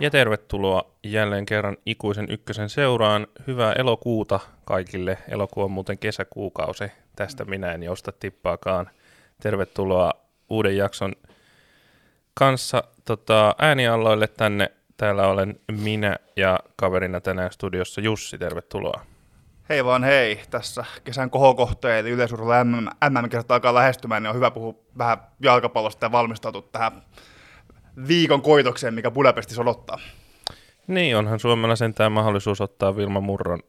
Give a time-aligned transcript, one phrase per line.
[0.00, 3.26] Ja tervetuloa jälleen kerran ikuisen ykkösen seuraan.
[3.46, 5.18] Hyvää elokuuta kaikille.
[5.28, 6.84] Elokuu on muuten kesäkuukausi.
[7.16, 8.90] Tästä minä en josta tippaakaan.
[9.42, 10.12] Tervetuloa
[10.50, 11.12] uuden jakson
[12.34, 14.72] kanssa tota, äänialloille tänne.
[14.96, 18.38] Täällä olen minä ja kaverina tänään studiossa Jussi.
[18.38, 19.00] Tervetuloa.
[19.68, 24.50] Hei vaan hei, tässä kesän kohokohteen eli yleisurheilu MM, MM-kesät alkaa lähestymään, niin on hyvä
[24.50, 27.02] puhua vähän jalkapallosta ja valmistautua tähän
[28.08, 29.98] viikon koitokseen, mikä Budapestissa odottaa.
[30.86, 33.62] Niin, onhan Suomella sentään mahdollisuus ottaa Vilma Murron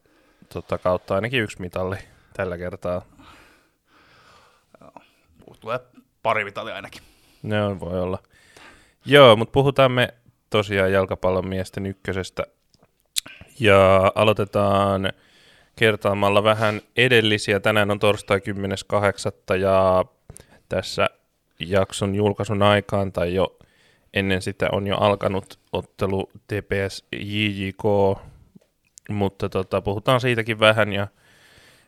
[0.54, 1.98] tota, kautta ainakin yksi mitalli
[2.34, 3.02] tällä kertaa.
[5.60, 5.80] Tulee
[6.24, 7.02] pari mitalia ainakin.
[7.44, 8.20] Ne on, voi olla.
[9.06, 10.14] Joo, mutta puhutaan me
[10.50, 12.44] tosiaan jalkapallon miesten ykkösestä.
[13.60, 15.14] Ja aloitetaan
[15.76, 17.60] kertaamalla vähän edellisiä.
[17.60, 18.42] Tänään on torstai
[19.50, 19.56] 10.8.
[19.56, 20.06] ja
[20.70, 21.10] tässä
[21.60, 23.57] jakson julkaisun aikaan tai jo
[24.20, 27.84] ennen sitä on jo alkanut ottelu TPS JJK,
[29.10, 31.08] mutta tota, puhutaan siitäkin vähän ja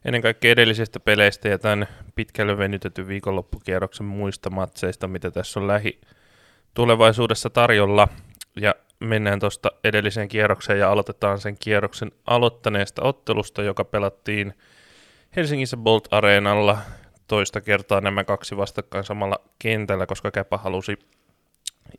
[0.05, 6.01] ennen kaikkea edellisistä peleistä ja tämän pitkälle venytetyn viikonloppukierroksen muista matseista, mitä tässä on lähi
[6.73, 8.07] tulevaisuudessa tarjolla.
[8.55, 14.53] Ja mennään tuosta edelliseen kierrokseen ja aloitetaan sen kierroksen aloittaneesta ottelusta, joka pelattiin
[15.35, 16.77] Helsingissä Bolt Areenalla
[17.27, 20.99] toista kertaa nämä kaksi vastakkain samalla kentällä, koska Käpä halusi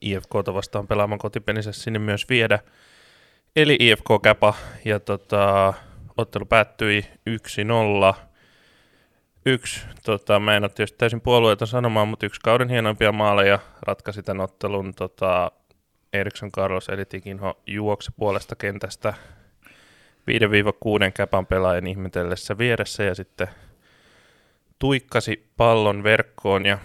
[0.00, 2.58] IFKta vastaan pelaamaan kotipelinsä sinne myös viedä.
[3.56, 5.74] Eli IFK Käpä ja tota,
[6.16, 7.04] ottelu päättyi
[8.14, 8.16] 1-0.
[9.46, 14.22] Yksi, tota, mä en ole tietysti täysin puolueeton sanomaan, mutta yksi kauden hienoimpia maaleja ratkaisi
[14.22, 15.52] tämän ottelun tota,
[16.12, 19.14] Eriksson Carlos eli Tikinho juokse puolesta kentästä
[21.08, 23.48] 5-6 käpan pelaajan ihmetellessä vieressä ja sitten
[24.78, 26.78] tuikkasi pallon verkkoon ja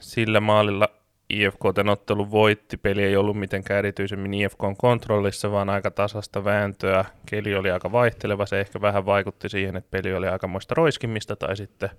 [0.00, 0.97] sillä maalilla
[1.30, 2.76] IFK tämän ottelun voitti.
[2.76, 7.04] Peli ei ollut mitenkään erityisemmin IFKn kontrollissa, vaan aika tasasta vääntöä.
[7.26, 11.56] Keli oli aika vaihteleva, se ehkä vähän vaikutti siihen, että peli oli aikamoista roiskimista tai
[11.56, 11.90] sitten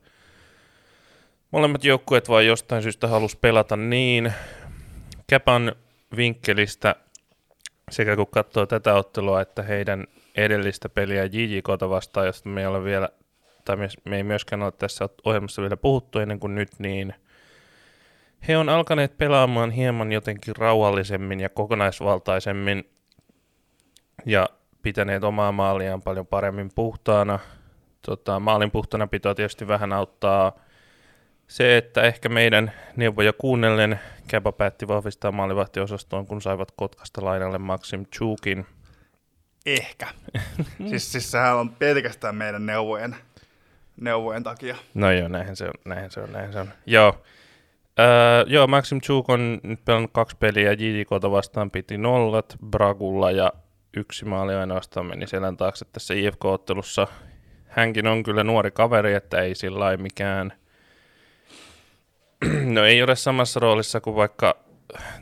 [1.51, 4.33] molemmat joukkueet vaan jostain syystä halusi pelata niin.
[5.27, 5.75] Käpan
[6.17, 6.95] vinkkelistä
[7.91, 12.83] sekä kun katsoo tätä ottelua, että heidän edellistä peliä JJKta vastaan, josta me ei ole
[12.83, 13.09] vielä,
[13.65, 17.13] tai me ei myöskään ole tässä ohjelmassa vielä puhuttu ennen kuin nyt, niin
[18.47, 22.89] he on alkaneet pelaamaan hieman jotenkin rauhallisemmin ja kokonaisvaltaisemmin
[24.25, 24.49] ja
[24.81, 27.39] pitäneet omaa maaliaan paljon paremmin puhtaana.
[28.01, 30.59] Tota, maalin puhtana pitoa tietysti vähän auttaa
[31.47, 38.05] se, että ehkä meidän neuvoja kuunnellen Käpä päätti vahvistaa maalivahtiosastoon, kun saivat Kotkasta lainalle Maxim
[38.05, 38.65] Chukin.
[39.65, 40.07] Ehkä.
[40.89, 43.15] siis, siis sehän on pelkästään meidän neuvojen,
[44.01, 44.75] neuvojen takia.
[44.93, 46.69] No joo, näinhän se on, näinhän se on, näinhän se on.
[46.85, 47.23] Joo,
[47.99, 53.53] Öö, joo, Maxim Chuk on nyt pelannut kaksi peliä, JJKta vastaan piti nollat, Bragulla ja
[53.97, 57.07] yksi maali ainoastaan meni selän taakse tässä IFK-ottelussa.
[57.67, 60.53] Hänkin on kyllä nuori kaveri, että ei sillä mikään
[62.73, 64.57] No ei ole samassa roolissa kuin vaikka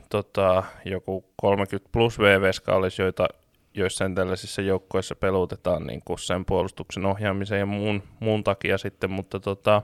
[0.09, 3.27] tota, joku 30 plus VVSK olisi, joita
[3.73, 9.39] joissain tällaisissa joukkoissa pelutetaan niin kuin sen puolustuksen ohjaamisen ja muun, muun takia sitten, mutta
[9.39, 9.81] tota,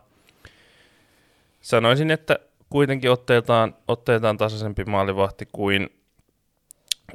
[1.62, 2.40] sanoisin, että
[2.73, 5.89] kuitenkin otteeltaan, otteeltaan tasaisempi maalivahti kuin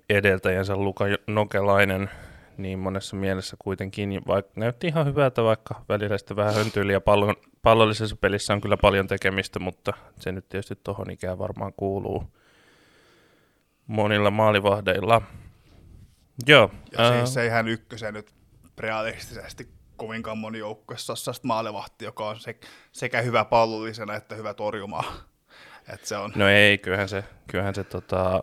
[0.08, 2.10] edeltäjänsä Luka Nokelainen,
[2.56, 7.34] niin monessa mielessä kuitenkin, vaikka näytti ihan hyvältä, vaikka välillä sitten vähän höntyili ja pallon,
[7.62, 12.25] pallollisessa pelissä on kyllä paljon tekemistä, mutta se nyt tietysti tuohon ikään varmaan kuuluu
[13.86, 15.22] monilla maalivahdeilla.
[16.46, 16.70] Joo.
[16.92, 17.25] Ja ää...
[17.25, 18.34] siis eihän ykkösen nyt
[18.78, 22.60] realistisesti kovinkaan moni joukkueessa maalivahti, joka on se,
[22.92, 25.28] sekä hyvä pallollisena että hyvä torjumaan.
[25.94, 26.32] Et se on...
[26.34, 28.43] No ei, kyllähän se, kyllähän se tota,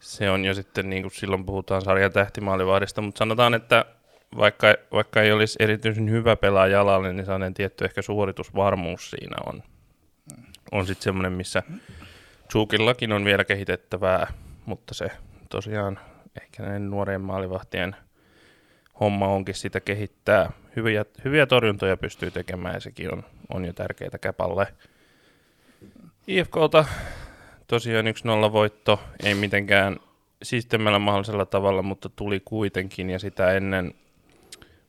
[0.00, 3.84] se on jo sitten, niin kuin silloin puhutaan sarjan tähtimaalivahdista, mutta sanotaan, että
[4.36, 9.62] vaikka, vaikka ei olisi erityisen hyvä pelaa jalalle, niin sellainen tietty ehkä suoritusvarmuus siinä on.
[10.72, 11.62] On sitten semmoinen, missä
[12.52, 14.32] Zukillakin on vielä kehitettävää,
[14.66, 15.10] mutta se
[15.50, 15.98] tosiaan
[16.42, 17.96] ehkä näin nuorien maalivahtien
[19.00, 20.52] homma onkin sitä kehittää.
[20.76, 24.66] Hyviä, hyviä torjuntoja pystyy tekemään ja sekin on, on jo tärkeää käpalle.
[26.30, 26.84] IFKlta
[27.66, 28.06] tosiaan
[28.48, 29.96] 1-0 voitto, ei mitenkään
[30.42, 33.94] siistemmällä mahdollisella tavalla, mutta tuli kuitenkin ja sitä ennen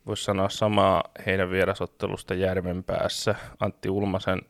[0.07, 3.35] voisi sanoa samaa heidän vierasottelusta Järven päässä.
[3.59, 4.41] Antti Ulmasen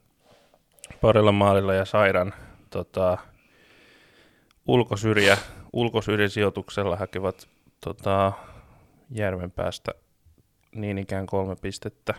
[1.01, 2.33] parilla maalilla ja Sairan
[2.69, 3.17] tota,
[4.67, 5.38] ulkosyrjä,
[5.73, 7.47] ulkosyrjäsijoituksella hakevat
[7.85, 8.31] tota,
[9.09, 9.91] Järven päästä
[10.75, 12.13] niin ikään kolme pistettä.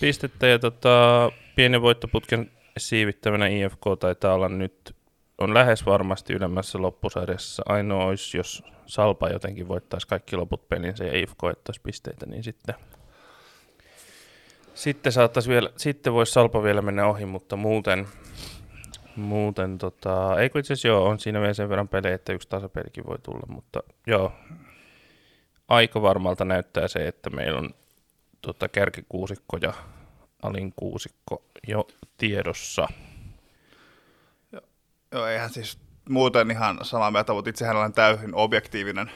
[0.00, 4.96] pistettä ja tota, pienen voittoputken siivittävänä IFK taitaa olla nyt
[5.38, 7.62] on lähes varmasti ylemmässä loppusarjassa.
[7.66, 12.74] Ainoa olisi, jos Salpa jotenkin voittaisi kaikki loput pelinsä ja IFK ottaisi pisteitä, niin sitten,
[14.74, 18.06] sitten saattaisi vielä, sitten voisi Salpa vielä mennä ohi, mutta muuten,
[19.16, 22.48] muuten tota, ei kun itse asiassa joo, on siinä vielä sen verran pelejä, että yksi
[22.48, 24.32] tasapelikin voi tulla, mutta joo,
[25.68, 27.70] aika varmalta näyttää se, että meillä on
[28.40, 29.72] tota, kärkikuusikko ja
[30.44, 31.86] alin kuusikko jo
[32.18, 32.88] tiedossa.
[35.12, 39.10] Joo, eihän siis muuten ihan samaa mieltä, mutta itsehän olen täysin objektiivinen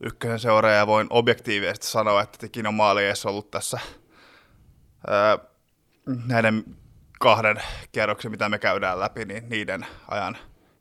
[0.00, 3.80] ykkösen seuraaja ja voin objektiivisesti sanoa, että tekin on maali edes ollut tässä
[5.06, 5.38] ää,
[6.26, 6.64] näiden
[7.20, 7.62] kahden
[7.92, 10.36] kierroksen, mitä me käydään läpi, niin niiden ajan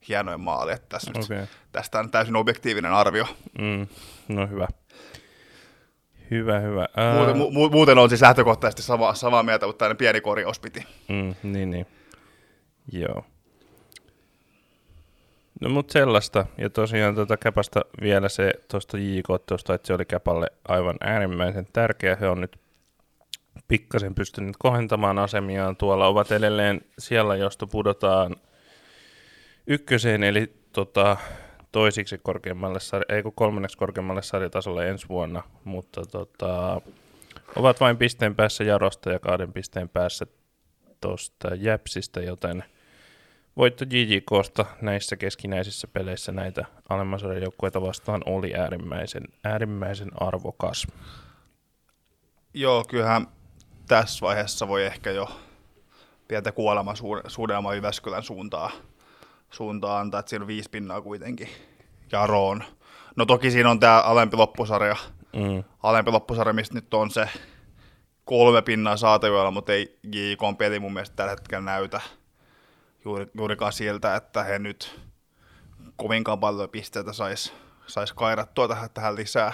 [0.07, 0.71] hienoin maali.
[0.71, 1.37] Että tässä okay.
[1.37, 3.27] nyt, tästä on täysin objektiivinen arvio.
[3.59, 3.87] Mm,
[4.27, 4.67] no hyvä.
[6.31, 6.87] Hyvä, hyvä.
[6.97, 7.15] Ää...
[7.15, 10.85] Muuten, mu- muuten on siis lähtökohtaisesti sama, samaa mieltä, mutta tämmöinen pieni korjaus piti.
[11.09, 11.87] Mm, niin, niin.
[12.91, 13.25] Joo.
[15.61, 20.05] No mut sellaista, ja tosiaan tuota Käpästä vielä se tuosta JK, tuosta, että se oli
[20.05, 22.15] Käpalle aivan äärimmäisen tärkeä.
[22.15, 22.57] He on nyt
[23.67, 25.75] pikkasen pystynyt kohentamaan asemiaan.
[25.75, 28.35] Tuolla ovat edelleen siellä, josta pudotaan
[29.67, 31.17] ykköseen, eli tota,
[31.73, 32.79] toisiksi korkeammalle,
[33.09, 36.81] ei kun kolmanneksi korkeammalle sarjatasolle ensi vuonna, mutta tota,
[37.55, 40.25] ovat vain pisteen päässä Jarosta ja kahden pisteen päässä
[41.01, 42.63] tuosta Jäpsistä, joten
[43.57, 50.87] voitto JJKsta näissä keskinäisissä peleissä näitä alemman joukkueita vastaan oli äärimmäisen, äärimmäisen arvokas.
[52.53, 53.27] Joo, kyllähän
[53.87, 55.29] tässä vaiheessa voi ehkä jo
[56.27, 56.93] pientä kuolema
[57.27, 58.71] suudelma Jyväskylän suuntaan,
[59.53, 61.49] suuntaan antaa, että siinä on viisi pinnaa kuitenkin
[62.11, 62.63] Jaroon.
[63.15, 64.95] No toki siinä on tämä alempi loppusarja,
[65.33, 65.63] mm.
[65.83, 67.29] alempi loppusarja, mistä nyt on se
[68.25, 72.01] kolme pinnaa saatavilla, mutta ei JK peli mun mielestä tällä hetkellä näytä
[73.05, 74.99] juuri, juurikaan siltä, että he nyt
[75.95, 77.53] kovinkaan paljon pisteitä sais,
[77.87, 79.53] sais kairattua tähän, tähän lisää.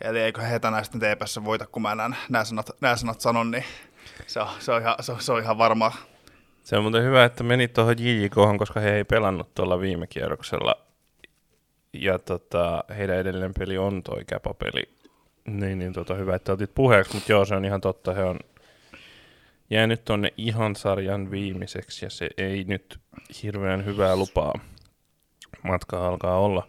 [0.00, 3.50] Eli eikö he tänään sitten TPS voita, kun mä nämä, nämä, sanat, nämä sanat sanon,
[3.50, 3.64] niin
[4.26, 5.92] se on, se on, ihan, se on, se on ihan varmaa.
[6.66, 10.86] Se on muuten hyvä, että menit tuohon JJK, koska he ei pelannut tuolla viime kierroksella.
[11.92, 14.82] Ja tota, heidän edellinen peli on toi käpapeli.
[15.44, 18.14] Niin, niin tota, hyvä, että otit puheeksi, mutta joo, se on ihan totta.
[18.14, 18.38] He on
[19.70, 23.00] jäänyt tonne ihan sarjan viimeiseksi ja se ei nyt
[23.42, 24.54] hirveän hyvää lupaa
[25.62, 26.68] matka alkaa olla.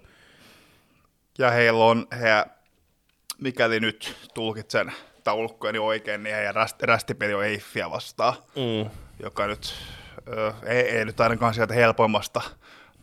[1.37, 2.45] Ja heillä on, he,
[3.37, 4.91] mikäli nyt tulkitsen
[5.27, 8.89] taulukkojeni oikein, niin heidän räst, rästipeli on Eiffiä vastaan, mm.
[9.23, 9.73] joka nyt
[10.27, 12.41] ö, ei, ei, nyt ainakaan sieltä helpoimmasta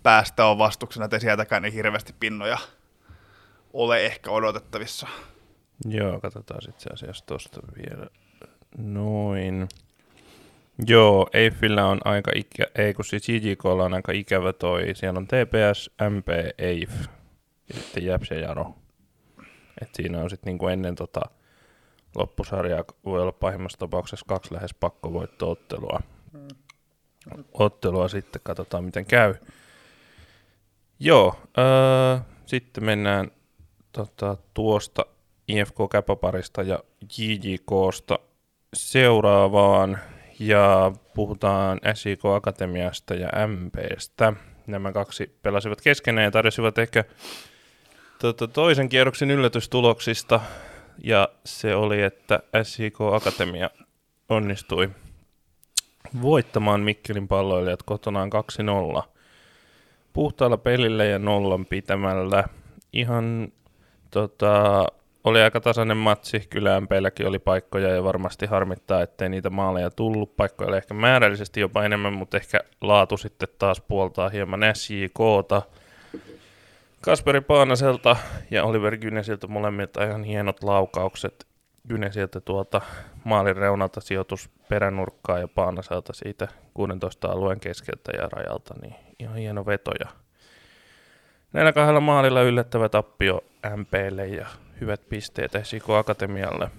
[0.02, 2.58] päästä on vastuksena, että sieltäkään niin hirveästi pinnoja
[3.72, 5.08] ole ehkä odotettavissa.
[5.88, 8.06] Joo, katsotaan itse asiassa tuosta vielä
[8.78, 9.68] noin.
[10.86, 15.26] Joo, Eiffillä on aika ikä, ei kun siis JJKlla on aika ikävä toi, siellä on
[15.26, 16.28] TPS, MP,
[16.58, 16.92] Eiff
[17.68, 18.74] ja sitten Jäps ja Jaro.
[19.82, 21.20] Et siinä on sitten niinku ennen tota
[22.14, 26.00] loppusarjaa voi olla pahimmassa tapauksessa kaksi lähes pakkovoitto-ottelua.
[27.52, 29.34] Ottelua sitten, katsotaan miten käy.
[30.98, 33.30] Joo, öö, sitten mennään
[33.92, 35.06] tota, tuosta
[35.48, 36.78] IFK Käpäparista ja
[37.18, 38.18] JJKsta
[38.74, 39.98] seuraavaan
[40.38, 44.32] ja puhutaan SIK Akatemiasta ja MPstä.
[44.66, 47.04] Nämä kaksi pelasivat keskenään ja tarjosivat ehkä
[48.18, 50.40] tuota, toisen kierroksen yllätystuloksista
[51.04, 53.70] ja se oli, että SIK Akatemia
[54.28, 54.90] onnistui
[56.22, 58.30] voittamaan Mikkelin palloilijat kotonaan
[58.98, 59.02] 2-0
[60.12, 62.44] puhtaalla pelillä ja nollan pitämällä.
[62.92, 63.48] Ihan
[64.10, 64.86] tota,
[65.24, 70.36] oli aika tasainen matsi, kyllä MPlläkin oli paikkoja ja varmasti harmittaa, ettei niitä maaleja tullut.
[70.36, 75.62] Paikkoja oli ehkä määrällisesti jopa enemmän, mutta ehkä laatu sitten taas puoltaa hieman SJKta.
[77.04, 78.16] Kasperi Paanaselta
[78.50, 81.46] ja Oliver Gynesiltä molemmilta ihan hienot laukaukset.
[81.88, 82.80] Gynesiltä tuolta
[83.24, 89.66] maalin reunalta sijoitus peränurkkaa ja Paanaselta siitä 16 alueen keskeltä ja rajalta, niin ihan hieno
[89.66, 89.90] veto.
[90.00, 90.08] Ja
[91.52, 93.44] näillä kahdella maalilla yllättävä tappio
[93.76, 94.46] MPlle ja
[94.80, 96.70] hyvät pisteet Esiko Akatemialle.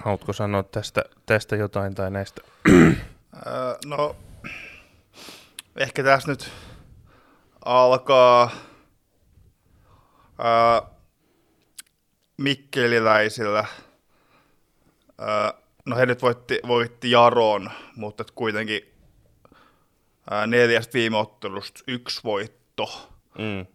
[0.00, 2.42] Haluatko sanoa tästä, tästä jotain tai näistä?
[3.86, 4.16] no,
[5.76, 6.50] ehkä tässä nyt
[7.64, 8.50] alkaa
[10.38, 10.82] ää,
[12.36, 13.64] mikkeliläisillä.
[15.18, 15.54] Ää,
[15.86, 18.82] no he nyt voitti, voitti Jaron, mutta kuitenkin
[20.30, 23.10] ää, neljästä viime ottelusta yksi voitto.
[23.38, 23.66] Mm.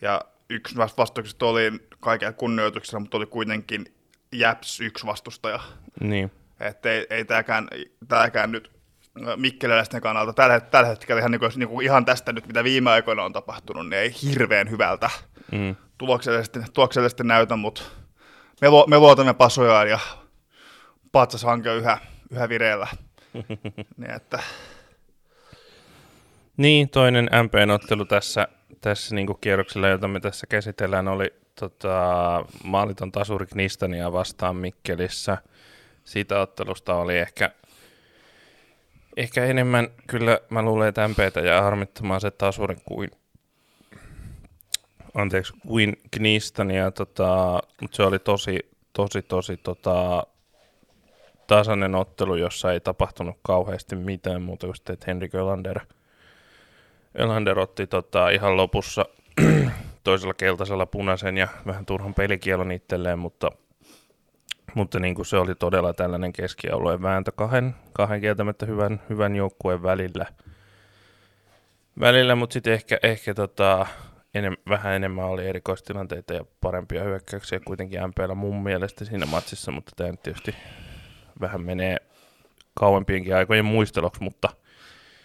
[0.00, 0.20] Ja
[0.50, 3.94] yksi vastauksista oli kaiken kunnioituksella, mutta oli kuitenkin
[4.32, 5.60] Japs yksi vastustaja.
[6.00, 6.32] Niin.
[6.60, 7.24] Että ei, ei
[8.08, 8.77] tämäkään nyt
[9.36, 12.90] Mikkeliläisten kannalta tällä, tällä hetkellä ihan, niin kuin, niin kuin ihan tästä nyt, mitä viime
[12.90, 15.10] aikoina on tapahtunut, niin ei hirveän hyvältä
[15.52, 15.76] mm.
[15.98, 17.82] tuloksellisesti, tuloksellisesti näytä, mutta
[18.60, 19.98] me, lu, me luotamme pasojaan ja
[21.12, 21.98] patsashanke on yhä,
[22.30, 22.86] yhä vireellä.
[23.96, 24.38] niin, että...
[26.56, 28.48] niin, toinen MP-ottelu tässä,
[28.80, 35.38] tässä niin kierroksella, jota me tässä käsitellään, oli tota, maaliton tasuri Knistania vastaan Mikkelissä.
[36.04, 37.50] Siitä ottelusta oli ehkä,
[39.18, 43.10] ehkä enemmän, kyllä mä luulen, että MPtä ja harmittamaan se tasuri kuin
[45.14, 48.58] anteeksi, kuin Knistania, tota, mutta se oli tosi,
[48.92, 50.26] tosi, tosi tota,
[51.46, 55.80] tasainen ottelu, jossa ei tapahtunut kauheasti mitään muuta kuin sitten, että Henrik Ölander,
[57.20, 59.04] Ölander otti tota, ihan lopussa
[60.04, 63.50] toisella keltaisella punaisen ja vähän turhan pelikielon itselleen, mutta,
[64.74, 69.82] mutta niin kuin se oli todella tällainen keskialueen vääntö kahden, kahden kieltämättä hyvän, hyvän joukkueen
[69.82, 70.26] välillä.
[72.00, 73.86] välillä mutta sitten ehkä, ehkä tota,
[74.34, 79.92] enem, vähän enemmän oli erikoistilanteita ja parempia hyökkäyksiä kuitenkin MPllä mun mielestä siinä matsissa, mutta
[79.96, 80.54] tämä tietysti
[81.40, 81.96] vähän menee
[82.74, 84.48] kauempienkin aikojen muisteloksi, mutta...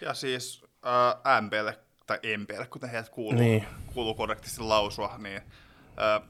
[0.00, 3.64] Ja siis äh, MPlle tai MPlle, kuten heidät kuuluu, niin.
[3.94, 5.42] kuuluu korrektisti lausua, niin
[6.02, 6.28] äh,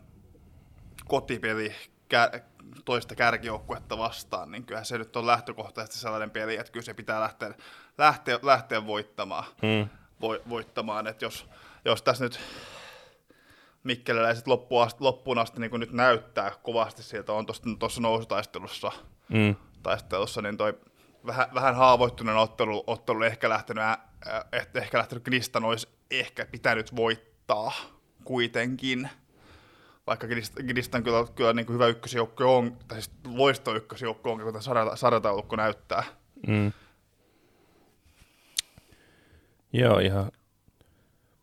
[1.05, 1.75] kotipeli
[2.15, 2.41] kä-
[2.85, 7.21] toista kärkijoukkuetta vastaan, niin kyllä se nyt on lähtökohtaisesti sellainen peli, että kyllä se pitää
[7.21, 7.55] lähteä,
[7.99, 9.45] lähteä, lähteä voittamaan.
[9.45, 9.89] Hmm.
[10.21, 11.07] Vo, voittamaan.
[11.07, 11.49] Että jos,
[11.85, 12.41] jos tässä nyt
[13.85, 17.47] mikkeliläiset loppuun asti, loppuun asti niin kuin nyt näyttää kovasti sieltä, on
[17.79, 18.93] tuossa nousutaistelussa,
[19.29, 19.57] mm.
[19.83, 20.79] taistelussa, niin toi
[21.27, 23.99] vähän, vähän haavoittuneen ottelu, ottelu ehkä lähtenyt, äh,
[24.75, 27.73] ehkä lähtenyt Gnistan olisi ehkä pitänyt voittaa
[28.25, 29.11] kuitenkin.
[30.07, 30.27] Vaikka
[30.63, 34.63] Gnistan kyllä, kyllä niin kuin hyvä ykkösjoukko on, tai siis loisto ykkösjoukko on, kuten
[34.95, 36.05] sarjataulukko näyttää.
[36.47, 36.73] Mm.
[39.73, 40.33] Joo, ihan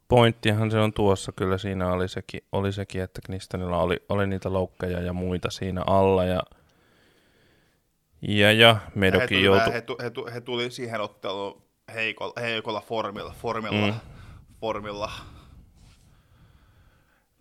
[0.07, 4.53] pointtihan se on tuossa, kyllä siinä oli sekin, oli sekin että Knistanilla oli, oli niitä
[4.53, 6.43] loukkeja ja muita siinä alla, ja
[8.21, 9.73] ja, ja Medokin joutui...
[9.73, 11.61] He, he, he, he, tuli siihen otteluun
[11.93, 13.93] heikolla, heikolla formilla, formilla, mm.
[14.59, 15.11] formilla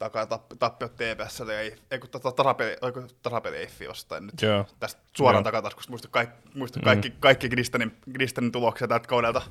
[0.01, 0.27] takaa
[0.59, 2.77] tappiot TPS, ei, ei kun tasapeli,
[3.23, 4.43] tasapeli Eiffi jostain nyt.
[4.43, 4.67] Joo.
[4.81, 6.85] Tästä suoraan takataskusta muista, kaikki, muista mm.
[6.85, 9.43] kaikki, kaikki Gristanin, Gristanin tuloksia tältä kaudelta.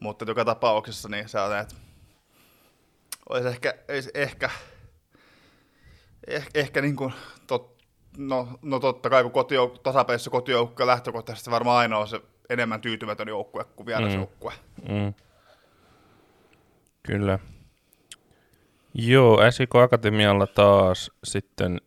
[0.00, 1.74] Mutta joka tapauksessa niin se on, että
[3.28, 4.50] olisi ehkä, olisi ehkä,
[6.26, 7.12] ehkä, ehkä niin kuin
[7.46, 7.82] tot,
[8.16, 13.28] no, no totta kai kun kotijouk- tasapelissä kotijoukkue lähtökohtaisesti varmaan aina on se enemmän tyytymätön
[13.28, 14.52] joukkue kuin vierasjoukkue.
[14.88, 14.94] Mm.
[14.94, 15.14] Mm.
[17.02, 17.38] Kyllä.
[18.94, 21.80] Joo, SIK Akatemialla taas sitten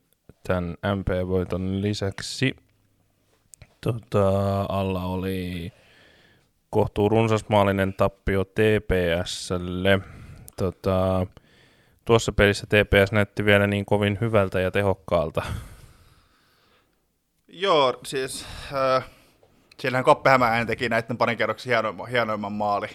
[0.48, 2.56] tämän MP-voiton lisäksi
[3.82, 5.72] tota, alla oli
[6.70, 10.00] kohtuu runsasmaallinen tappio TPSlle.
[10.58, 11.28] Tota,
[12.06, 15.42] tuossa pelissä TPS näytti vielä niin kovin hyvältä ja tehokkaalta.
[17.48, 19.10] Joo, siis äh,
[19.80, 22.88] siellähän Koppehämäen teki näiden parin kerroksen hienoimman, hienoimman maali.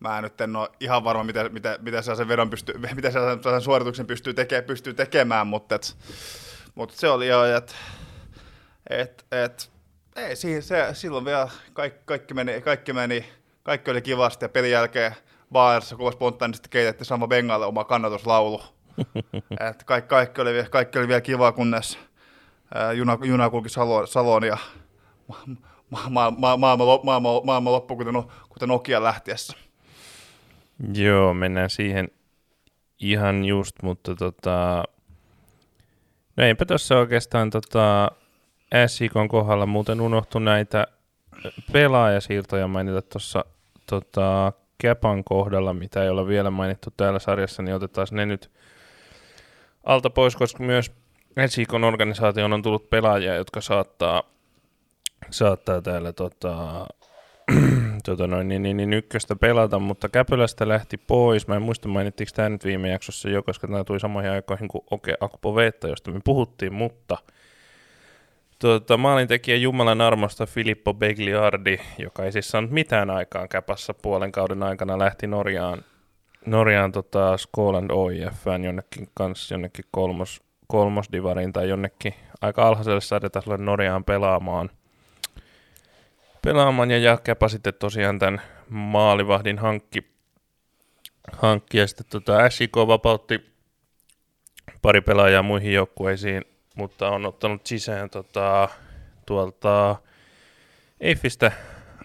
[0.00, 3.18] Mä nyt en ole ihan varma, mitä, mitä, mitä se sen vedon pystyy, mitä se
[3.42, 5.96] sen suorituksen pystyy, teke, pystyy tekemään, mutta, et,
[6.74, 7.74] mutta se oli jo, että
[8.90, 9.70] et, et,
[10.16, 13.26] ei, siihen, se, silloin vielä kaikki, kaikki, meni, kaikki meni,
[13.62, 15.16] kaikki oli kivasti ja pelin jälkeen
[15.52, 18.62] baarissa kuva spontaanisti keitettiin sama Bengalle oma kannatuslaulu.
[19.68, 21.98] että kaikki, kaikki, oli, kaikki oli vielä kiva, kunnes
[22.94, 24.58] juna, juna kulki Saloon, Saloon ja
[25.90, 28.14] ma, ma, ma, maailma, maailma, maailma loppui kuten,
[28.48, 29.65] kuten Nokia lähtiessä.
[30.94, 32.08] Joo, mennään siihen
[33.00, 34.84] ihan just, mutta tota,
[36.36, 38.10] no eipä tuossa oikeastaan tota,
[38.86, 40.86] SIKon kohdalla muuten unohtu näitä
[41.72, 43.44] pelaajasiirtoja mainita tuossa
[43.86, 48.50] tota, Käpan kohdalla, mitä ei ole vielä mainittu täällä sarjassa, niin otetaan ne nyt
[49.84, 50.92] alta pois, koska myös
[51.36, 54.22] Etsikon organisaation on tullut pelaajia, jotka saattaa,
[55.30, 56.86] saattaa täällä tota,
[58.04, 61.48] tota noin, niin, niin, niin, ykköstä pelata, mutta Käpylästä lähti pois.
[61.48, 64.84] Mä en muista mainittiinko tämä nyt viime jaksossa jo, koska tämä tuli samoihin aikoihin kuin
[64.90, 67.18] Oke Akpo Veetta, josta me puhuttiin, mutta
[68.58, 74.62] tota, maalintekijä Jumalan armosta Filippo Begliardi, joka ei siis saanut mitään aikaan Käpässä puolen kauden
[74.62, 75.84] aikana, lähti Norjaan,
[76.46, 84.04] Norjaan tota, Skåland OIFään jonnekin kanssa jonnekin kolmos, kolmosdivariin tai jonnekin aika alhaiselle sarjatasolle Norjaan
[84.04, 84.70] pelaamaan.
[86.46, 90.06] Pelaamaan ja Jakepa sitten tosiaan tämän maalivahdin hankki,
[91.32, 93.52] hankki ja sitten tota SIK vapautti
[94.82, 98.68] pari pelaajaa muihin joukkueisiin, mutta on ottanut sisään tota,
[99.26, 99.96] tuolta
[101.00, 101.52] Eiffistä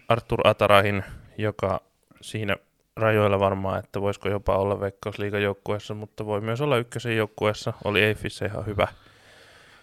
[0.08, 1.04] Artur Atarahin,
[1.38, 1.82] joka
[2.22, 2.56] siinä
[2.96, 7.74] rajoilla varmaan, että voisiko jopa olla Veikkausliigan joukkueessa, mutta voi myös olla ykkösen joukkueessa.
[7.84, 8.88] Oli Eiffissä ihan hyvä.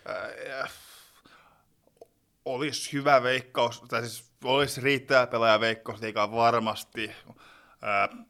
[0.09, 0.71] Äh,
[2.55, 7.11] olisi hyvä veikkaus, tai siis olisi riittävä pelaaja veikkausliigaa varmasti.
[7.85, 8.27] Äh,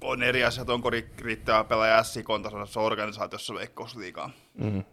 [0.00, 4.30] on eri asia, onko ri- riittävä pelaaja SIKon tasoisessa organisaatiossa veikkausliigaa.
[4.58, 4.84] Mm.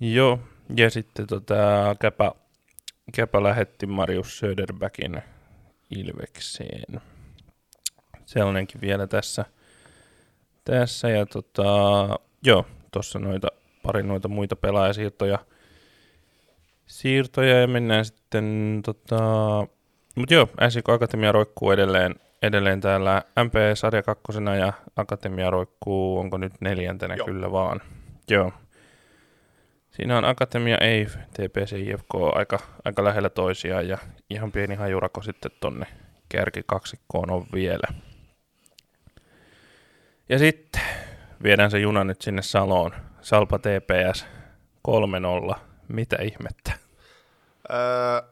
[0.00, 0.40] Joo,
[0.76, 1.54] ja sitten tota,
[2.00, 2.32] Käpä,
[3.14, 5.22] Käpä lähetti Marius Söderbergin
[5.90, 7.00] Ilvekseen.
[8.26, 9.44] Sellainenkin vielä tässä.
[10.64, 11.62] Tässä ja tota,
[12.44, 13.48] joo, tuossa noita,
[13.86, 15.38] pari noita muita pelaajasiirtoja.
[16.86, 19.20] Siirtoja ja mennään sitten tota,
[20.14, 26.52] mutta joo, SIK Akatemia roikkuu edelleen, edelleen täällä MP-sarja kakkosena ja Akatemia roikkuu, onko nyt
[26.60, 27.26] neljäntenä Joo.
[27.26, 27.80] kyllä vaan.
[28.30, 28.52] Joo.
[29.90, 33.98] Siinä on Akatemia EIF, TPC, IFK aika, aika lähellä toisiaan ja
[34.30, 35.86] ihan pieni hajurako sitten tonne
[36.28, 37.88] kärkikaksikkoon on vielä.
[40.28, 40.82] Ja sitten
[41.42, 42.92] viedään se juna nyt sinne Saloon.
[43.26, 44.26] Salpa TPS
[45.54, 45.54] 3-0.
[45.88, 46.72] Mitä ihmettä?
[47.70, 48.22] Öö,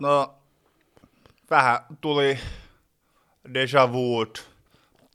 [0.00, 0.34] no,
[1.50, 2.38] vähän tuli
[3.54, 4.26] deja vu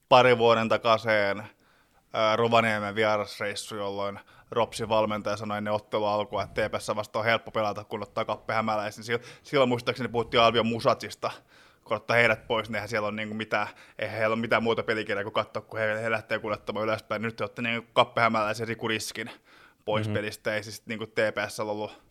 [0.10, 4.20] pari vuoden takaisin öö, Rovaniemen vierasreissu, jolloin
[4.51, 8.53] Ropsin valmentaja sanoi ennen ottelua alkua, että TPS vasta on helppo pelata, kun ottaa kappe
[8.53, 9.03] hämäläisiin.
[9.03, 11.32] Silloin, silloin muistaakseni puhuttiin Albion Musatsista,
[11.86, 13.68] kun ottaa heidät pois, niin eihän siellä on niinku mitään,
[14.00, 17.22] eihän heillä ole mitään muuta pelikirjaa kuin katsoa, kun he, he lähtee kuljettamaan ylöspäin.
[17.22, 19.32] Nyt te olette niinku kappe hämäläisen rikuriskin
[19.86, 20.13] pois mm-hmm.
[20.13, 22.01] pelistä, ei siis niinku TPS ollut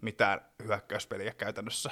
[0.00, 1.90] mitään hyökkäyspeliä käytännössä.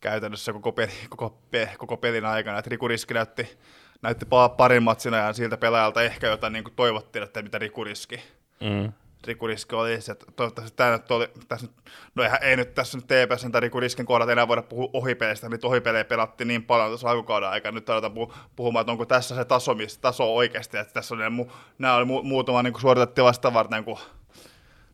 [0.00, 2.58] Käytännössä koko, peli, koko, pe, koko pelin aikana.
[2.58, 3.58] Et Riku Riski näytti,
[4.02, 7.84] näytti pa- parin matsin ajan siltä pelaajalta ehkä jotain niin kuin toivottiin, että mitä Riku
[7.84, 8.22] Riski.
[8.60, 8.92] Mm.
[9.26, 11.76] Riku Riski oli se, että toivottavasti tämä nyt oli, tässä nyt,
[12.14, 15.48] no eihän, ei nyt tässä nyt TPS tai Riku Riskin kohdalla enää voida puhua ohipeleistä,
[15.48, 19.34] niitä ohipelejä pelattiin niin paljon tuossa alkukauden aikana, nyt aletaan puh- puhumaan, että onko tässä
[19.34, 21.46] se taso, missä taso oikeasti, että tässä oli, mu,
[21.78, 23.98] nämä oli mu, muutama niin suoritettiin vasta varten, kun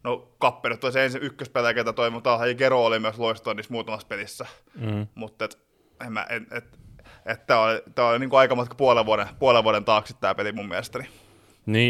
[0.05, 3.55] No Kappe nyt oli se ensin ykköspelejä, ketä toi, mutta ja Gero oli myös loistava
[3.55, 4.47] niissä muutamassa pelissä.
[4.75, 5.07] Mm.
[5.15, 5.59] Mutta et,
[6.07, 6.79] en mä, et, et,
[7.27, 10.69] et tää oli, tää oli niinku aikamatka puolen vuoden, puolen vuoden taakse tämä peli mun
[10.69, 11.05] mielestäni.
[11.05, 11.28] Niin,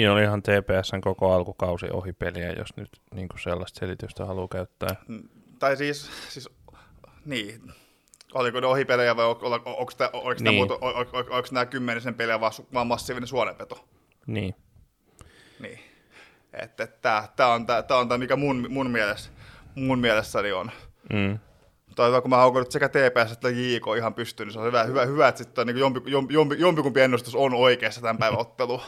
[0.08, 4.96] oli ihan TPSn koko alkukausi ohi peliä, jos nyt niin sellaista selitystä haluaa käyttää.
[5.08, 6.48] Mm, Tai siis, siis
[7.24, 7.72] niin,
[8.34, 9.92] oliko ne ohipelejä vai on, on, onko
[10.40, 10.54] Niin.
[10.54, 10.68] niin.
[11.52, 13.88] nämä kymmenisen peliä vaan, vaan massiivinen suonenveto?
[14.26, 14.54] Niin.
[15.60, 15.78] Niin.
[16.52, 19.30] Että et, tämä tää on tämä on tää, mikä mun, mun, mielessä,
[19.74, 20.70] mun mielessäni on.
[21.12, 21.38] Mm.
[21.96, 24.84] Toivon, kun mä haukon nyt sekä TPS että JK ihan pystyyn, niin se on hyvä,
[24.84, 28.80] hyvä, hyvä että sitten niin jompi, jompi, jompi, jompikumpi ennustus on oikeassa tämän päivän ottelu.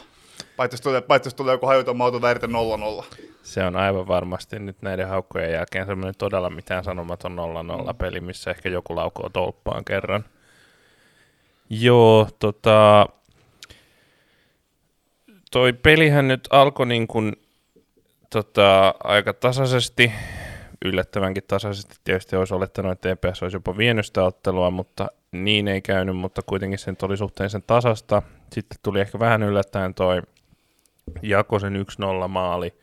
[0.57, 3.15] Paitsi jos tulee, paitsi jos tulee joku hajuton mauton vääritä 0-0.
[3.43, 7.37] Se on aivan varmasti nyt näiden haukkojen jälkeen semmoinen todella mitään sanomaton
[7.89, 10.25] 0-0 peli, missä ehkä joku laukoo tolppaan kerran.
[11.69, 13.07] Joo, tota...
[15.51, 17.33] Toi pelihän nyt alkoi niin kuin,
[18.29, 20.11] tota, aika tasaisesti,
[20.85, 21.95] yllättävänkin tasaisesti.
[22.03, 26.41] Tietysti olisi olettanut, että TPS olisi jopa vienyt sitä ottelua, mutta niin ei käynyt, mutta
[26.45, 28.21] kuitenkin se nyt oli suhteellisen tasasta.
[28.51, 30.21] Sitten tuli ehkä vähän yllättäen toi
[31.21, 31.85] Jakosen
[32.25, 32.73] 1-0 maali.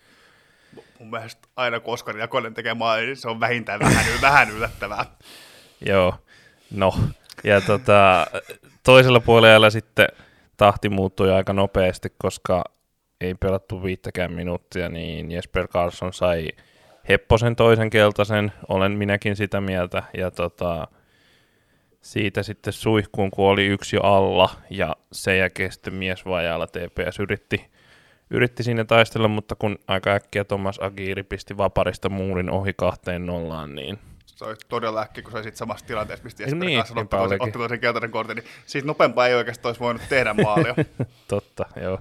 [0.98, 5.04] Mun mielestä aina kun Oskari Jakonen tekee maali, niin se on vähintään vähän, vähän yllättävää.
[5.86, 6.14] Joo,
[6.70, 6.94] no.
[7.44, 8.26] Ja tota,
[8.82, 10.08] toisella puolella sitten
[10.56, 12.64] tahti muuttui aika nopeasti, koska
[13.20, 16.48] ei pelattu viittäkään minuuttia, niin Jesper Karlsson sai
[17.08, 20.88] Hepposen toisen keltaisen, olen minäkin sitä mieltä, ja tota,
[22.00, 27.70] siitä sitten suihkuun, kun oli yksi jo alla, ja sen jälkeen sitten miesvajaalla TPS yritti,
[28.30, 33.74] yritti siinä taistella, mutta kun aika äkkiä Thomas Agiri pisti vaparista muurin ohi kahteen nollaan,
[33.74, 37.00] niin Se oli todella äkkiä, kun se oli sit samassa tilanteessa, mistä Jesper Niin, kanssa
[37.00, 37.42] otti, olikin.
[37.42, 40.74] otti toisen keltaisen kortin, niin siitä nopeampaa ei oikeastaan olisi voinut tehdä maalia.
[41.28, 42.00] Totta, joo.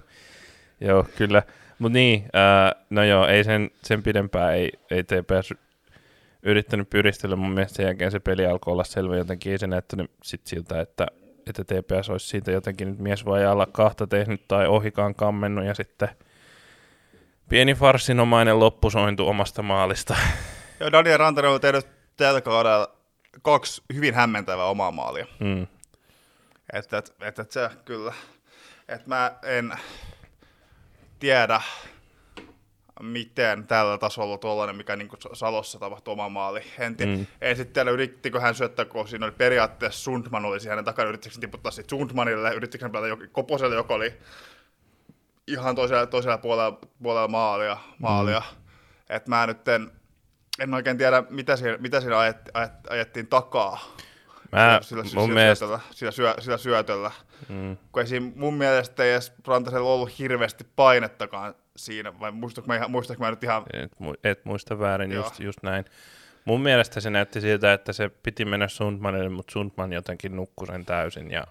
[0.82, 1.44] Joo, kyllä.
[1.80, 5.54] Mutta niin, ää, no joo, ei sen, sen pidempään ei, ei TPS
[6.44, 7.36] yrittänyt pyristellä.
[7.36, 9.52] Mun mielestä sen jälkeen se peli alkoi olla selvä jotenkin.
[9.52, 11.08] Ei se näyttänyt sit siltä, että,
[11.48, 16.10] että TPS olisi siitä jotenkin nyt miesvajalla kahta tehnyt tai ohikaan kammennut ja sitten
[17.50, 20.16] pieni farsinomainen loppusointu omasta maalista.
[20.80, 22.96] Joo, Daniel Rantanen on tehnyt tällä kaudella
[23.42, 25.26] kaksi hyvin hämmentävää omaa maalia.
[25.40, 25.68] Mm.
[26.74, 28.14] Että et, et, et se kyllä,
[28.88, 29.74] että mä en
[31.20, 31.62] tiedä,
[33.02, 36.62] miten tällä tasolla tuollainen, mikä niin Salossa tapahtui oma maali.
[36.80, 37.26] En, Mm.
[37.42, 41.72] en sitten yrittikö hän syöttää, kun siinä oli periaatteessa Sundman olisi hänen takana, yrittikö tiputtaa
[41.72, 44.14] siitä Sundmanille, yrittikö hän pelata Koposelle, joka oli
[45.48, 47.78] ihan toisella, toisella puolella, puolella maalia.
[48.00, 48.40] maalia.
[48.52, 48.58] Mm.
[49.10, 49.92] Että mä nyt en,
[50.60, 53.80] en oikein tiedä, mitä siinä, mitä siinä ajet, ajet, ajettiin takaa.
[54.52, 57.12] Mä, sillä, mun sillä, mielestä, syötöllä, sillä, syö, sillä syötöllä.
[57.50, 62.68] mm, Kun ei siinä mun mielestä ei edes Rantasella ollut hirveästi painettakaan siinä, vai muistatko
[62.68, 63.64] mä, ihan, muistatko mä nyt ihan...
[63.74, 63.92] et,
[64.24, 65.24] et muista väärin, Joo.
[65.24, 65.86] just, just näin.
[66.46, 70.86] Mun mielestä se näytti siltä, että se piti mennä Sundmanille, mutta Sundman jotenkin nukkui sen
[70.86, 71.44] täysin ja,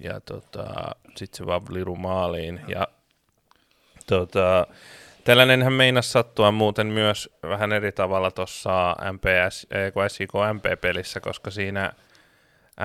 [0.00, 2.60] ja tota, sitten se vaan liru maaliin.
[2.68, 2.88] Ja,
[4.06, 4.66] tota,
[5.24, 9.66] tällainenhän meinasi sattua muuten myös vähän eri tavalla tuossa MPS,
[10.08, 11.92] SIK MP-pelissä, koska siinä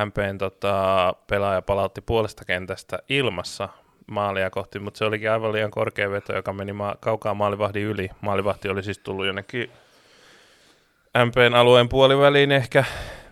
[0.06, 3.70] MPn tota, pelaaja palautti puolesta kentästä ilmassa
[4.08, 8.10] maalia kohti, mutta se olikin aivan liian korkea veto, joka meni ma- kaukaa maalivahdin yli.
[8.22, 9.72] Maalivahti oli siis tullut jonnekin
[11.26, 12.84] MPn alueen puoliväliin ehkä,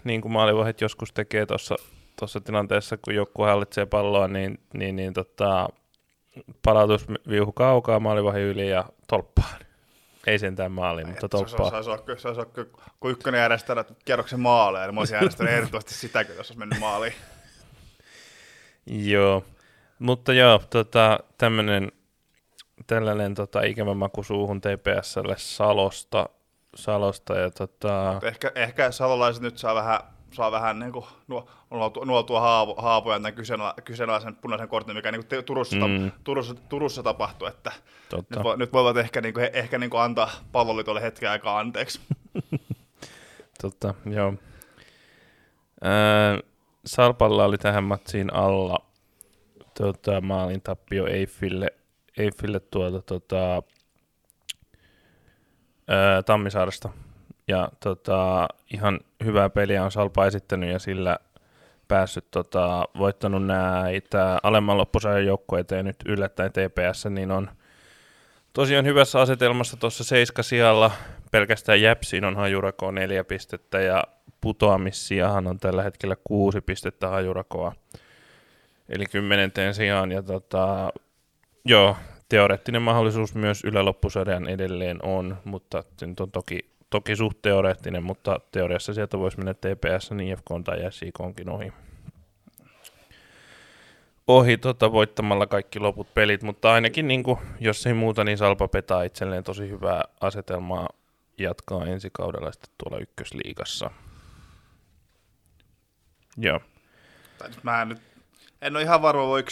[0.03, 1.75] niin kuin maalivahdit joskus tekee tuossa
[2.19, 5.69] tuossa tilanteessa, kun joku hallitsee palloa, niin, niin, niin tota,
[6.63, 9.59] palautus viuhu kaukaa maalivahdin yli ja tolppaan.
[10.27, 11.83] Ei sentään maaliin, mutta Se, se, tolppaan.
[11.83, 12.65] se, se, se,
[12.99, 17.13] kun ykkönen järjestää kierroksen maaleja, niin mä olisin äänestänyt erityisesti sitäkin, jos olisi mennyt maaliin.
[18.85, 19.43] Joo,
[19.99, 21.91] mutta joo, tota, tämmönen,
[22.87, 26.29] tällainen tota, ikävä maku suuhun TPSlle Salosta,
[26.75, 29.99] Salosta ja tota, Ehkä, ehkä salolaiset nyt saa vähän,
[30.31, 31.47] saa vähän niin kuin nuo,
[32.05, 36.11] nuoltua, haavo, haavoja tämän kyseenala, kyseenalaisen punaisen kortin, mikä niin kuin Turussa, mm.
[36.23, 37.71] Turussa, Turussa tapahtui, että
[38.09, 41.59] tota, nyt, vo, nyt voivat ehkä, niin kuin, ehkä niin kuin antaa palloliitolle hetken aikaa
[41.59, 42.01] anteeksi.
[43.61, 44.33] tota, joo.
[45.81, 46.39] Ää,
[46.85, 48.85] Salpalla oli tähän matsiin alla
[49.77, 51.67] tota, maalin tappio Eiffille,
[52.17, 53.63] Eiffille tuolta tota,
[55.87, 56.89] ää, Tammisaaresta.
[57.47, 61.17] Ja tota, ihan hyvää peliä on Salpa esittänyt ja sillä
[61.87, 67.49] päässyt tota, voittanut näitä alemman loppusajan joukkueita ja nyt yllättäen TPS, niin on
[68.53, 70.91] tosiaan hyvässä asetelmassa tuossa seiska sijalla.
[71.31, 74.03] Pelkästään Jäpsiin on hajurakoa neljä pistettä ja
[74.41, 77.73] putoamissijahan on tällä hetkellä kuusi pistettä hajurakoa.
[78.89, 80.11] Eli kymmenenteen sijaan.
[80.11, 80.89] Ja tota,
[81.65, 81.97] joo,
[82.29, 88.39] teoreettinen mahdollisuus myös yläloppusarjan edelleen on, mutta se nyt on toki, toki suht teoreettinen, mutta
[88.51, 91.73] teoriassa sieltä voisi mennä TPS, IFK tai SIKonkin ohi.
[94.27, 98.67] Ohi tota, voittamalla kaikki loput pelit, mutta ainakin niin kuin, jos ei muuta, niin Salpa
[98.67, 100.89] petaa itselleen tosi hyvää asetelmaa
[101.37, 103.91] jatkaa ensi kaudella sitten tuolla ykkösliigassa.
[106.37, 106.59] Joo.
[107.37, 108.01] Tai nyt mä nyt,
[108.67, 109.49] en ole ihan varma, voiko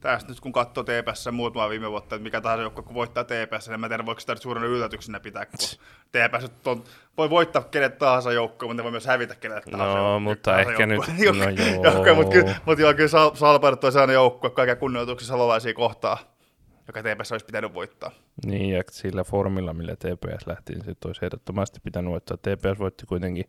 [0.00, 3.68] tästä nyt kun katsoo TPS muutama viime vuotta, että mikä tahansa joukkue kun voittaa TPS,
[3.68, 5.58] niin mä tiedän, voiko sitä nyt suurena yllätyksenä pitää, kun
[6.12, 6.84] TPS nyt on,
[7.18, 10.22] voi voittaa kenet tahansa joukkoon, mutta ne voi myös hävitä kenet tahansa No, joukkoon.
[10.22, 11.54] mutta ehkä nyt- joukkoon.
[11.54, 11.84] no joo.
[11.84, 16.18] Joukkoon, mutta kyllä, mutta joo, kyllä Sal- nyt on sellainen joukkue kaiken kunnioituksen salolaisia kohtaa,
[16.86, 18.10] joka TPS olisi pitänyt voittaa.
[18.46, 22.36] Niin, ja sillä formilla, millä TPS lähti, niin se olisi ehdottomasti pitänyt voittaa.
[22.36, 23.44] TPS voitti kuitenkin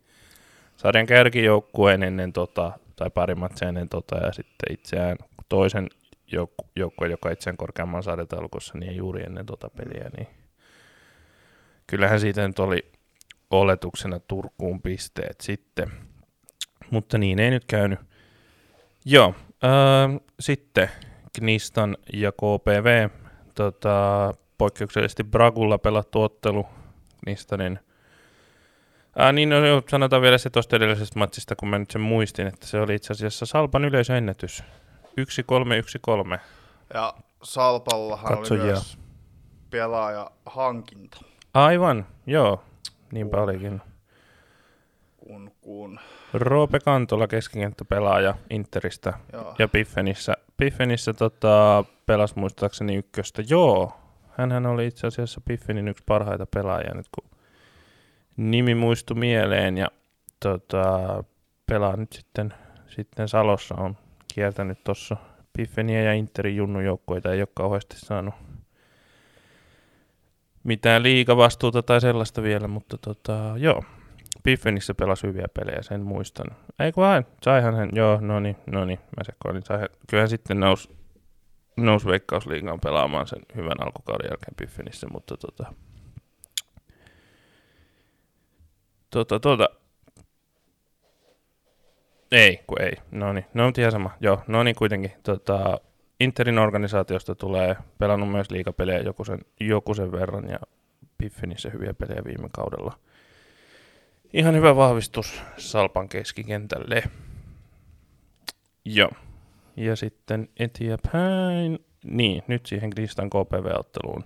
[0.78, 5.18] sarjan kärkijoukkueen ennen tota, tai pari matsia ennen tota, ja sitten itseään
[5.50, 5.88] toisen
[6.36, 10.28] jouk- joukkueen, joka itseään korkeamman sarjataulukossa, niin juuri ennen tota peliä, niin
[11.88, 12.92] kyllähän siitä nyt oli
[13.52, 15.92] oletuksena Turkuun pisteet sitten.
[16.92, 18.00] Mutta niin ei nyt käynyt.
[19.06, 20.90] Joo, äh, sitten
[21.40, 23.10] Knistan ja KPV
[23.56, 26.66] tota, poikkeuksellisesti Bragulla pelattu ottelu
[27.24, 27.80] Knistanin.
[29.18, 29.58] Ää, niin no,
[29.90, 33.14] sanotaan vielä se tuosta edellisestä matsista, kun mä nyt sen muistin, että se oli itse
[33.14, 34.64] asiassa Salpan yleisöennätys.
[36.36, 36.40] 1-3-1-3.
[36.94, 38.64] Ja Salpallahan Katsojia.
[38.64, 38.98] oli myös
[39.70, 41.18] pelaaja hankinta,
[41.54, 42.64] Aivan, joo,
[43.12, 43.82] niinpä olikin.
[45.18, 46.00] kun, kun
[46.34, 53.44] Roope Kantola keskikenttäpelaaja Interistä joo, ja Piffenissä, Piffenissä tota, pelasi muistaakseni ykköstä.
[53.50, 53.94] Joo,
[54.38, 57.30] hänhän oli itse asiassa Piffenin yksi parhaita pelaajia nyt kun
[58.38, 59.88] nimi muistui mieleen ja
[60.40, 61.24] tota,
[61.66, 62.54] pelaa nyt sitten,
[62.88, 63.98] sitten Salossa on
[64.34, 65.18] kiertänyt tuossa
[65.58, 68.34] Piffeniä ja Interin junnujoukkoita ei ole kauheasti saanut
[70.64, 73.84] mitään liikavastuuta tai sellaista vielä, mutta tota, joo,
[74.44, 76.48] Piffenissä pelasi hyviä pelejä, sen muistan.
[76.80, 77.26] Eikö vain?
[77.44, 79.64] Saihan hän, joo, no niin, no niin, mä sekoilin.
[79.64, 80.96] Saihan, kyllähän sitten nousi
[81.78, 85.74] nous Veikkausliigaan pelaamaan sen hyvän alkukauden jälkeen Piffenissä, mutta tota,
[89.16, 89.70] tota, tota,
[92.32, 95.80] ei, kun ei, no niin, no mutta ihan sama, joo, no niin kuitenkin, tota,
[96.20, 100.60] Interin organisaatiosta tulee pelannut myös liikapelejä joku sen, joku sen verran ja
[101.18, 103.00] Piffenissä hyviä pelejä viime kaudella.
[104.34, 107.04] Ihan hyvä vahvistus Salpan keskikentälle.
[108.86, 109.12] Joo.
[109.78, 111.80] Ja sitten eteenpäin.
[112.04, 114.24] Niin, nyt siihen Kristan KPV-otteluun.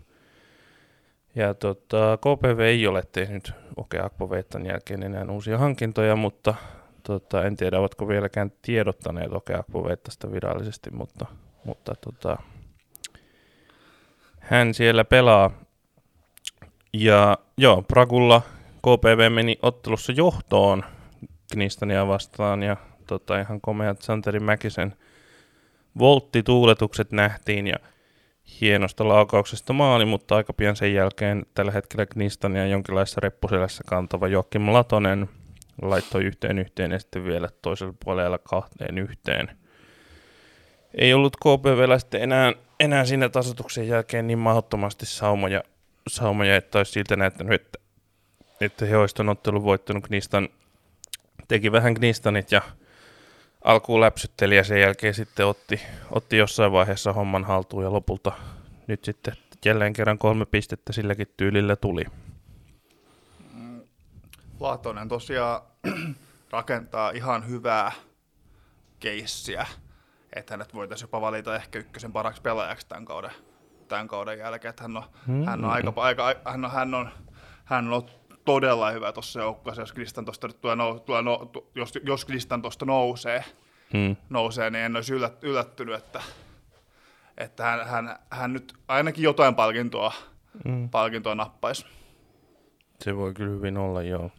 [1.35, 6.55] Ja tota, KPV ei ole tehnyt Oke Akpoveitan jälkeen enää uusia hankintoja, mutta
[7.03, 11.25] tota, en tiedä, ovatko vieläkään tiedottaneet Oke Akpoveittasta virallisesti, mutta,
[11.63, 12.37] mutta tota,
[14.39, 15.51] hän siellä pelaa.
[16.93, 18.41] Ja joo, Pragulla
[18.81, 20.83] KPV meni ottelussa johtoon
[21.53, 24.95] Knistania vastaan ja tota, ihan komeat Santeri Mäkisen
[25.99, 27.75] volttituuletukset nähtiin ja
[28.61, 34.73] hienosta laukauksesta maali, mutta aika pian sen jälkeen tällä hetkellä Knistania jonkinlaisessa reppuselässä kantava Joakim
[34.73, 35.29] Latonen
[35.81, 39.57] laittoi yhteen yhteen ja sitten vielä toisella puolella kahteen yhteen.
[40.93, 45.63] Ei ollut KPVllä sitten enää, enää siinä tasotuksen jälkeen niin mahdottomasti saumoja,
[46.07, 47.79] saumoja että olisi siltä näyttänyt, että,
[48.61, 50.49] että he olisivat ottelun voittanut Knistan.
[51.47, 52.61] Teki vähän Knistanit ja
[53.63, 58.31] alkuun läpsytteli ja sen jälkeen sitten otti, otti jossain vaiheessa homman haltuun ja lopulta
[58.87, 59.33] nyt sitten
[59.65, 62.05] jälleen kerran kolme pistettä silläkin tyylillä tuli.
[64.59, 65.61] Latonen tosiaan
[66.51, 67.91] rakentaa ihan hyvää
[68.99, 69.65] keissiä,
[70.33, 73.31] että hänet voitaisiin jopa valita ehkä ykkösen paraksi pelaajaksi tämän kauden,
[73.87, 74.69] tämän kauden jälkeen.
[74.69, 75.45] Että hän, on, mm-hmm.
[75.45, 77.09] hän on aika, aika hän on, hän on,
[77.65, 78.09] hän on
[78.49, 80.75] todella hyvä tuossa joukkueessa, jos Kristan tuosta tulee
[81.21, 83.43] no, jos, jos Kristan tuosta nousee,
[83.93, 84.15] hmm.
[84.29, 86.21] nousee, niin en olisi yllät, yllättynyt, että,
[87.37, 90.13] että hän, hän, hän, nyt ainakin jotain palkintoa,
[90.67, 90.89] hmm.
[90.89, 91.85] palkintoa nappaisi.
[93.03, 94.31] Se voi kyllä hyvin olla, joo.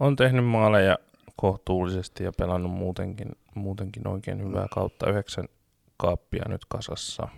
[0.00, 0.98] On tehnyt maaleja
[1.36, 5.10] kohtuullisesti ja pelannut muutenkin, muutenkin oikein hyvää kautta.
[5.10, 5.48] Yhdeksän
[5.96, 7.28] kaappia nyt kasassa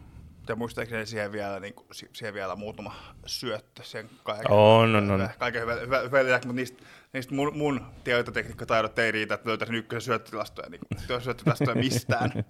[0.49, 2.95] ja muistaakseni siihen vielä, niin kuin, siihen vielä muutama
[3.27, 4.51] syöttö sen kaiken.
[4.51, 5.29] On, on, on.
[5.39, 9.77] Kaiken hyvä, hyvä, hyvä hyvä mutta niistä, niistä mun, mun tietotekniikkataidot ei riitä, että löytäisin
[9.77, 10.81] ykkösen syöttötilastoja, niin,
[11.21, 12.33] syöttötilastoja mistään.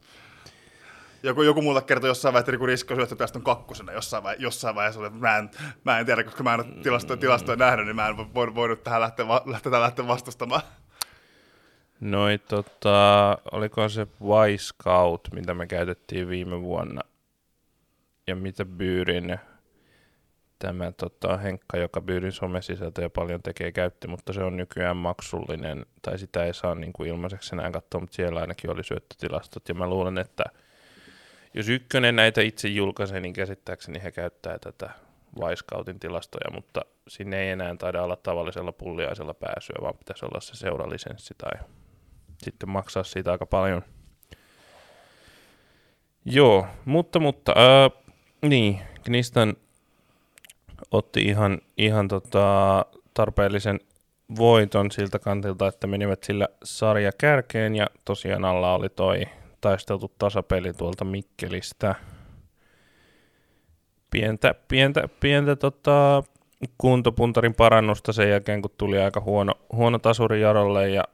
[1.23, 5.11] joku, joku mulle kertoi jossain vaiheessa, että riski syöttötilasta on kakkosena jossain, vai, jossain vaiheessa.
[5.11, 5.51] Mä en,
[5.85, 8.83] mä en tiedä, koska mä en ole tilastoja, tilastoja nähnyt, niin mä en voinut, voinut
[8.83, 10.63] tähän lähteä, lähteä, lähteä vastustamaan.
[12.01, 14.07] Noi tota, oliko se
[14.51, 17.01] Y-Scout, mitä me käytettiin viime vuonna,
[18.27, 19.39] ja mitä Byyrin
[20.59, 26.19] tämä tota, Henkka, joka Byyrin somesisältöjä paljon tekee, käytti, mutta se on nykyään maksullinen, tai
[26.19, 29.87] sitä ei saa niin kuin ilmaiseksi enää katsoa, mutta siellä ainakin oli syöttötilastot, ja mä
[29.87, 30.45] luulen, että
[31.55, 34.91] jos ykkönen näitä itse julkaisee, niin käsittääkseni he käyttää tätä
[35.41, 40.55] Vaiskautin tilastoja, mutta sinne ei enää taida olla tavallisella pulliaisella pääsyä, vaan pitäisi olla se
[40.55, 41.61] seuralisenssi tai
[42.39, 43.83] sitten maksaa siitä aika paljon.
[46.25, 47.91] Joo, mutta, mutta ää,
[48.43, 49.57] niin, Knistan
[50.91, 53.81] otti ihan, ihan tota tarpeellisen
[54.39, 59.23] voiton siltä kantilta, että menivät sillä sarja kärkeen ja tosiaan alla oli toi
[59.61, 61.95] taisteltu tasapeli tuolta Mikkelistä.
[64.11, 66.23] Pientä, pientä, pientä tota,
[66.79, 71.05] kuntopuntarin parannusta sen jälkeen, kun tuli aika huono, huono tasuri Jarolle ja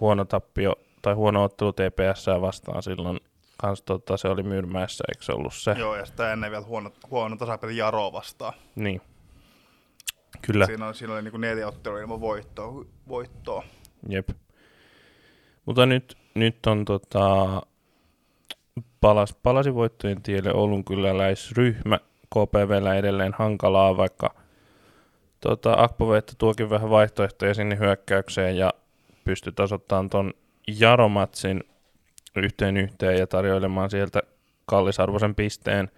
[0.00, 0.72] huono tappio
[1.02, 3.20] tai huono ottelu TPS vastaan silloin
[3.56, 5.70] kans tota, se oli Myyrmäessä, eikö se ollut se?
[5.78, 8.52] Joo, ja sitä ennen vielä huono, huono tasapeli Jaro vastaan.
[8.74, 9.00] Niin.
[10.42, 10.66] Kyllä.
[10.66, 12.84] Siinä, on, siinä oli niin neljä ottelua ilman voittoa.
[13.08, 13.64] voittoa.
[14.08, 14.28] Jep.
[15.66, 17.62] Mutta nyt, nyt on tota,
[19.00, 21.98] palas, palasi voittojen tielle Oulun kyläläisryhmä.
[22.34, 24.34] KPVllä edelleen hankalaa, vaikka
[25.40, 28.74] tota, Akpovetta tuokin vähän vaihtoehtoja sinne hyökkäykseen ja
[29.24, 30.34] pystyi tasoittamaan ton
[30.80, 31.64] Jaromatsin
[32.36, 34.22] yhteen yhteen ja tarjoilemaan sieltä
[34.66, 35.90] kallisarvoisen pisteen.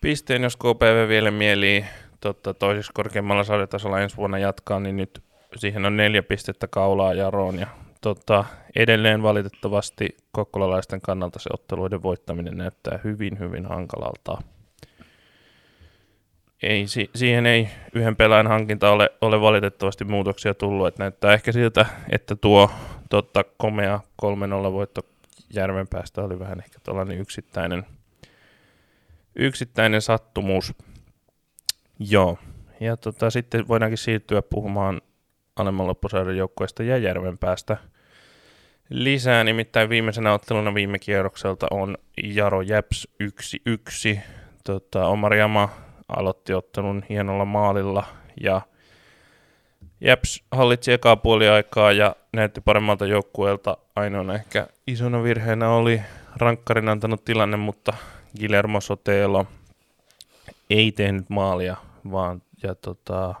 [0.00, 1.84] Pisteen, jos KPV vielä mielii
[2.20, 5.22] totta, toisiksi korkeammalla sarjatasolla ensi vuonna jatkaa, niin nyt
[5.56, 7.66] siihen on neljä pistettä kaulaa Jaroon ja
[8.00, 8.44] tota,
[8.76, 14.38] edelleen valitettavasti kokkolalaisten kannalta se otteluiden voittaminen näyttää hyvin, hyvin hankalalta.
[16.62, 21.52] Ei, si- siihen ei yhden pelaajan hankinta ole, ole valitettavasti muutoksia tullut, että näyttää ehkä
[21.52, 22.70] siltä, että tuo
[23.10, 24.26] totta, komea 3-0
[24.72, 25.00] voitto
[25.54, 27.86] Järvenpäästä oli vähän ehkä tällainen yksittäinen,
[29.36, 30.74] yksittäinen sattumus.
[31.98, 32.38] Joo,
[32.80, 35.00] ja tota, sitten voidaankin siirtyä puhumaan
[35.56, 37.76] alemman loppusarjan joukkueesta ja Järvenpäästä
[38.90, 39.44] lisää.
[39.44, 43.08] Nimittäin viimeisenä otteluna viime kierrokselta on Jaro Jäps
[44.16, 44.18] 1-1.
[44.64, 45.68] Tota, Omar Jama
[46.08, 48.04] aloitti ottelun hienolla maalilla
[48.40, 48.60] ja
[50.00, 53.76] Jeps hallitsi ekaa puoli aikaa ja näytti paremmalta joukkueelta.
[53.96, 56.02] Ainoana ehkä isona virheenä oli
[56.36, 57.92] rankkarin antanut tilanne, mutta
[58.38, 59.46] Guillermo Sotelo
[60.70, 61.76] ei tehnyt maalia,
[62.10, 63.34] vaan ja tota,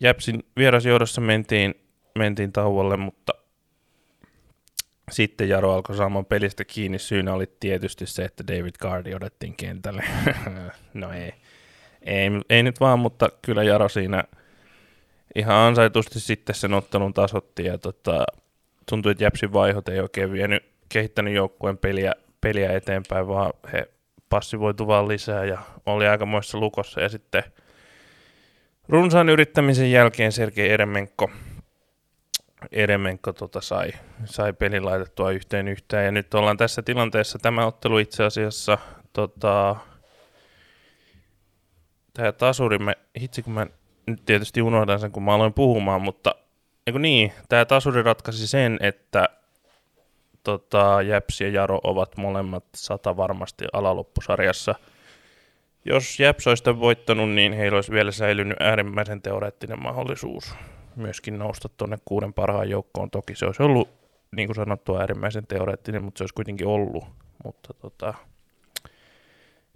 [0.00, 1.74] Jäpsin vierasjohdossa mentiin,
[2.18, 3.32] mentiin tauolle, mutta
[5.10, 6.98] sitten Jaro alkoi saamaan pelistä kiinni.
[6.98, 10.04] Syynä oli tietysti se, että David Cardi odettiin kentälle.
[10.94, 11.32] no ei.
[12.02, 12.30] ei.
[12.50, 14.24] Ei nyt vaan, mutta kyllä Jaro siinä
[15.34, 17.64] ihan ansaitusti sitten sen ottelun tasotti.
[17.64, 18.24] Ja tota,
[18.88, 23.88] tuntui, että Jäpsin vaihot ei oikein vienyt, kehittänyt joukkueen peliä, peliä eteenpäin, vaan he
[24.28, 27.00] passivoitu vaan lisää ja oli aikamoissa lukossa.
[27.00, 27.42] Ja sitten
[28.88, 31.30] runsaan yrittämisen jälkeen Sergei Eremenko
[32.72, 33.92] Eremenko tota sai,
[34.24, 36.04] sai pelin laitettua yhteen yhteen.
[36.04, 37.38] Ja nyt ollaan tässä tilanteessa.
[37.38, 38.78] Tämä ottelu itse asiassa,
[39.12, 39.76] tota,
[42.12, 43.66] tämä tasuri, me, hitsi kun mä
[44.06, 46.34] nyt tietysti unohdan sen, kun mä aloin puhumaan, mutta
[46.86, 49.28] niin, niin tämä tasuri ratkaisi sen, että
[50.42, 54.74] tota, Jäps ja Jaro ovat molemmat sata varmasti alaloppusarjassa.
[55.84, 60.54] Jos Jäps olisi voittanut, niin heillä olisi vielä säilynyt äärimmäisen teoreettinen mahdollisuus
[60.96, 63.10] myöskin nousta tuonne kuuden parhaan joukkoon.
[63.10, 63.88] Toki se olisi ollut,
[64.36, 67.04] niin kuin sanottu, äärimmäisen teoreettinen, mutta se olisi kuitenkin ollut.
[67.44, 68.14] Mutta tota,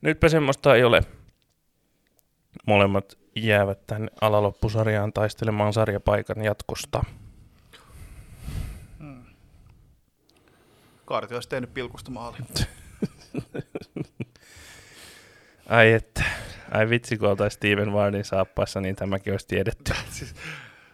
[0.01, 1.01] nytpä semmoista ei ole.
[2.67, 7.05] Molemmat jäävät tänne alaloppusarjaan taistelemaan sarjapaikan jatkosta.
[8.99, 9.25] Hmm.
[11.05, 12.37] Kaarti olisi tehnyt pilkusta maali.
[15.69, 16.25] Ai että,
[16.71, 19.93] ai vitsi kun oltaisiin Steven Vardin saappaissa, niin tämäkin olisi tiedetty.
[20.11, 20.35] siis,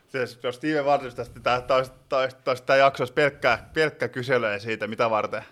[0.08, 1.62] siis, jos Steven Vardin tästä, tämä,
[2.66, 5.44] tämä, jakso olisi pelkkä, pelkkä kyselyä siitä, mitä varten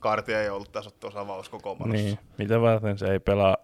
[0.00, 2.02] Kaarti ei ollut tässä tuossa avauskokoonpanossa.
[2.04, 3.56] Niin, mitä varten se ei pelaa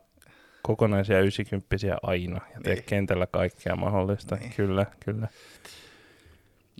[0.67, 2.85] kokonaisia 90 aina ja tee niin.
[2.85, 4.37] kentällä kaikkea mahdollista.
[4.37, 4.53] Niin.
[4.57, 5.29] Kyllä, kyllä.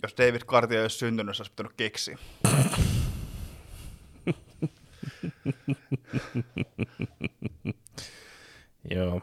[0.03, 2.17] Jos David Cartier olisi syntynyt, se olisi pitänyt keksiä.
[8.95, 9.21] joo.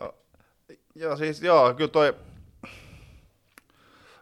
[0.00, 0.14] joo.
[0.94, 2.16] Joo, siis joo, kyllä toi,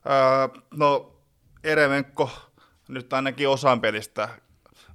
[0.07, 1.17] öö, no
[1.65, 2.31] Eremenko
[2.89, 4.29] nyt ainakin osan pelistä,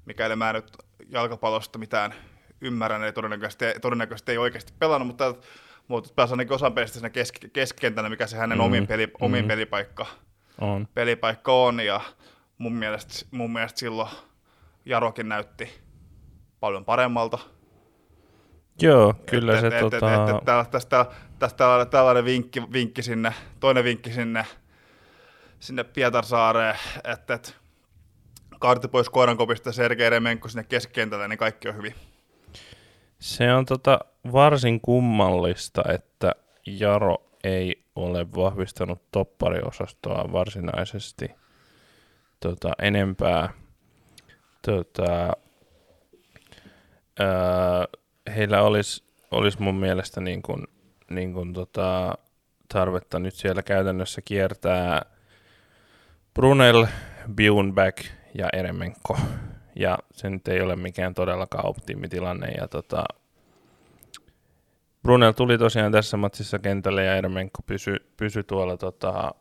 [0.06, 0.78] mikäli mä nyt
[1.10, 2.14] jalkapallosta mitään
[2.66, 5.36] ymmärrän, ei todennäköisesti, todennäköisesti ei oikeasti pelannut, mutta,
[5.88, 9.46] mutta pääsi ainakin osan pelistä siinä kesk- keskentänä, mikä se hänen mm, omin, peli, omin
[9.46, 9.48] mm.
[9.48, 10.06] pelipaikka,
[10.62, 10.88] on.
[10.94, 12.02] pelipaikka on, ja
[12.58, 14.10] mun mielestä, mun mielestä silloin
[14.86, 15.70] Jarokin näytti
[16.60, 17.38] paljon paremmalta.
[18.82, 20.14] Joo, kyllä et, se et, tota...
[20.14, 21.06] Et, et, et, tästä,
[21.40, 24.46] tästä tällainen, tällainen vinkki, vinkki sinne, toinen vinkki sinne,
[25.60, 27.56] sinne Pietarsaareen, että et,
[28.60, 31.96] kaarti pois koirankopista ja Sergei Remenko sinne keskikentälle, niin kaikki on hyvin.
[33.20, 34.00] Se on tota
[34.34, 36.32] varsin kummallista, että
[36.66, 41.32] Jaro ei ole vahvistanut toppariosastoa varsinaisesti
[42.40, 43.50] tota, enempää.
[44.62, 45.34] Tota,
[47.20, 47.86] ää,
[48.36, 50.68] heillä olisi, olisi mun mielestä niin kuin,
[51.10, 52.18] niin kuin tota,
[52.74, 55.02] tarvetta nyt siellä käytännössä kiertää
[56.34, 56.86] Brunel,
[57.36, 59.18] Bjunback ja Eremenko
[59.76, 62.48] ja se nyt ei ole mikään todellakaan optimitilanne.
[62.48, 63.04] Ja tota,
[65.04, 69.32] Brunel tuli tosiaan tässä matsissa kentälle ja Ermenko pysyi pysy tuolla tota,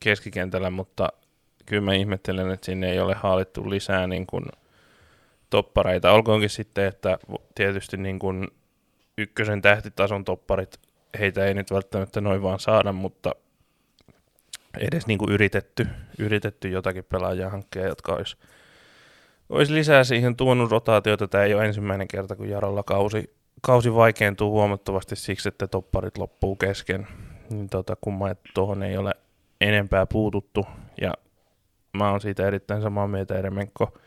[0.00, 1.08] keskikentällä, mutta
[1.66, 4.44] kyllä mä ihmettelen, että sinne ei ole haalittu lisää niin kuin
[5.50, 6.12] toppareita.
[6.12, 7.18] Olkoonkin sitten, että
[7.54, 8.48] tietysti niin kuin
[9.18, 10.80] ykkösen tähtitason topparit,
[11.18, 13.34] heitä ei nyt välttämättä noin vaan saada, mutta
[14.80, 15.86] edes niin kuin yritetty,
[16.18, 18.36] yritetty jotakin pelaajia hankkia, jotka olisi
[19.48, 21.28] olisi lisää siihen tuonut rotaatiota.
[21.28, 26.56] Tämä ei ole ensimmäinen kerta, kun Jarolla kausi, kausi vaikeentuu huomattavasti siksi, että topparit loppuu
[26.56, 27.06] kesken.
[27.50, 29.14] Niin tota, kumma, että tuohon ei ole
[29.60, 30.66] enempää puututtu.
[31.00, 31.14] Ja
[31.92, 33.38] mä oon siitä erittäin samaa mieltä.
[33.38, 33.98] Eremenko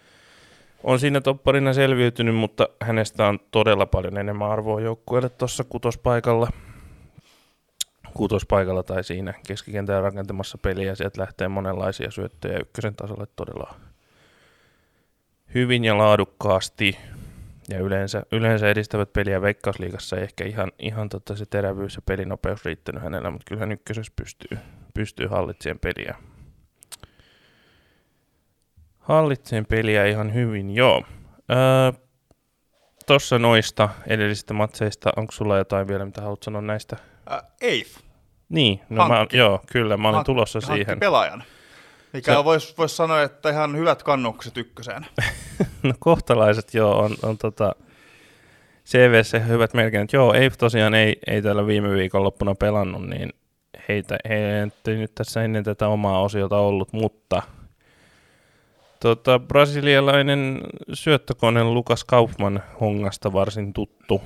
[0.84, 6.48] on siinä topparina selviytynyt, mutta hänestä on todella paljon enemmän arvoa joukkueelle tuossa kutospaikalla.
[8.14, 10.96] Kutospaikalla tai siinä keskikentän rakentamassa peliä.
[10.96, 13.76] Sieltä lähtee monenlaisia syöttöjä ykkösen tasolle todella
[15.56, 16.98] hyvin ja laadukkaasti
[17.70, 22.66] ja yleensä, yleensä edistävät peliä Veikkausliigassa ei ehkä ihan, ihan tota se terävyys ja pelinopeus
[22.66, 24.58] riittänyt hänellä, mutta kyllä hän ykkösessä pystyy,
[24.94, 26.16] pystyy hallitsemaan peliä.
[29.00, 31.04] Hallitseen peliä ihan hyvin, joo.
[31.52, 32.02] Öö,
[33.08, 36.98] Tuossa noista edellisistä matseista, onko sulla jotain vielä, mitä haluat sanoa näistä?
[37.32, 37.98] Uh, Eif.
[38.50, 41.00] Niin, no mä, joo, kyllä, mä olin Hank, tulossa siihen.
[41.00, 41.44] pelaajan.
[42.14, 42.44] Mikä se...
[42.44, 45.06] voisi vois sanoa, että ihan hyvät kannukset ykköseen.
[45.84, 47.76] no kohtalaiset joo, on, on tota,
[48.86, 50.14] CVC hyvät merkinnät.
[50.14, 53.30] Joo, ei tosiaan ei, ei tällä viime viikon loppuna pelannut, niin
[53.90, 54.36] heitä, he
[54.88, 57.42] ei nyt tässä ennen tätä omaa osiota ollut, mutta
[59.00, 60.62] tota, brasilialainen
[60.94, 64.22] syöttökone Lukas Kaufman Hongasta varsin tuttu,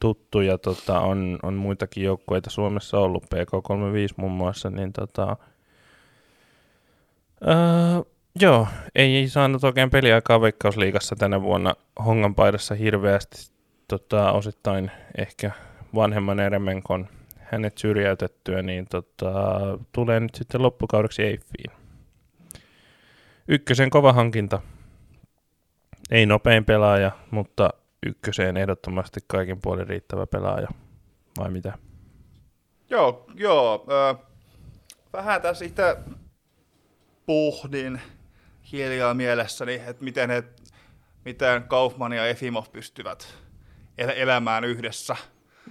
[0.00, 5.36] tuttu ja tota, on, on muitakin joukkueita Suomessa ollut, PK35 muun muassa, niin tota,
[7.46, 8.02] Öö,
[8.40, 11.74] joo, ei saanut oikein peliaikaa Veikkausliigassa tänä vuonna
[12.04, 13.52] Hongan paidassa hirveästi.
[13.88, 15.50] Tota, osittain ehkä
[15.94, 17.08] vanhemman Eremenkon
[17.38, 19.32] hänet syrjäytettyä, niin tota,
[19.92, 21.70] tulee nyt sitten loppukaudeksi Eiffiin.
[23.48, 24.60] Ykkösen kova hankinta.
[26.10, 27.70] Ei nopein pelaaja, mutta
[28.06, 30.68] ykköseen ehdottomasti kaikin puolin riittävä pelaaja.
[31.38, 31.78] Vai mitä?
[32.90, 33.86] Joo, joo.
[33.90, 34.14] Ö,
[35.12, 35.96] vähän tässä itse
[37.28, 38.00] pohdin
[38.72, 40.44] hiljaa mielessäni, että miten, he,
[41.24, 43.34] miten Kaufman ja Efimov pystyvät
[43.98, 45.16] el- elämään yhdessä.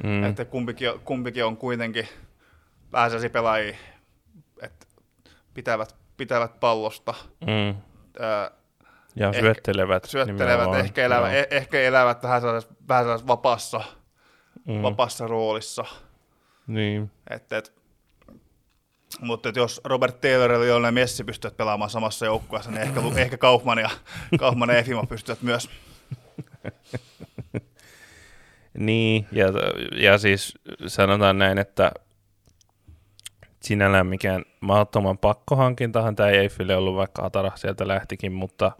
[0.03, 0.23] Mm.
[0.23, 2.07] Että kumpikin, kumpikin on kuitenkin
[2.91, 3.77] sellaisia pelaajia,
[4.61, 4.85] että
[5.53, 7.13] pitävät, pitävät pallosta.
[7.41, 7.81] Mm.
[8.19, 8.51] Ö,
[9.15, 10.05] ja ehkä, syöttelevät.
[10.05, 13.81] Syöttelevät, ehkä, elävät, eh, ehkä elävät vähän sellaisessa, vähän sellaisessa vapaassa,
[14.65, 14.81] mm.
[14.81, 15.85] vapaassa roolissa.
[16.67, 17.11] Niin.
[17.29, 17.73] Et, et,
[19.19, 23.77] mutta jos Robert Taylor ja Lionel Messi pystyvät pelaamaan samassa joukkueessa, niin ehkä, ehkä Kaufman
[23.77, 23.89] ja,
[24.39, 25.69] Kaufman ja Efimo pystyvät myös.
[28.77, 29.45] niin, ja,
[29.95, 30.57] ja siis
[30.87, 31.91] sanotaan näin, että
[33.61, 38.71] sinällään mikään mahdottoman pakkohankintahan tämä ei Eiffille ollut, vaikka Atara sieltä lähtikin, mutta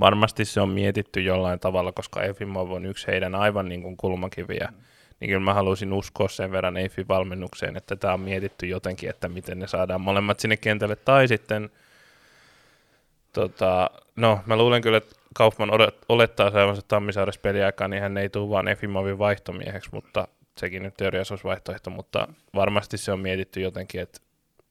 [0.00, 4.68] varmasti se on mietitty jollain tavalla, koska Efimov on yksi heidän aivan niin kuin kulmakiviä.
[4.70, 4.86] Mm
[5.20, 9.28] niin kyllä mä haluaisin uskoa sen verran Eiffin valmennukseen, että tämä on mietitty jotenkin, että
[9.28, 11.70] miten ne saadaan molemmat sinne kentälle, tai sitten,
[13.32, 15.70] tota, no mä luulen kyllä, että Kaufman
[16.08, 21.34] olettaa saavansa Tammisaaressa peliaikaa, niin hän ei tule vaan Efimovin vaihtomieheksi, mutta sekin nyt teoriassa
[21.34, 24.20] olisi vaihtoehto, mutta varmasti se on mietitty jotenkin, että,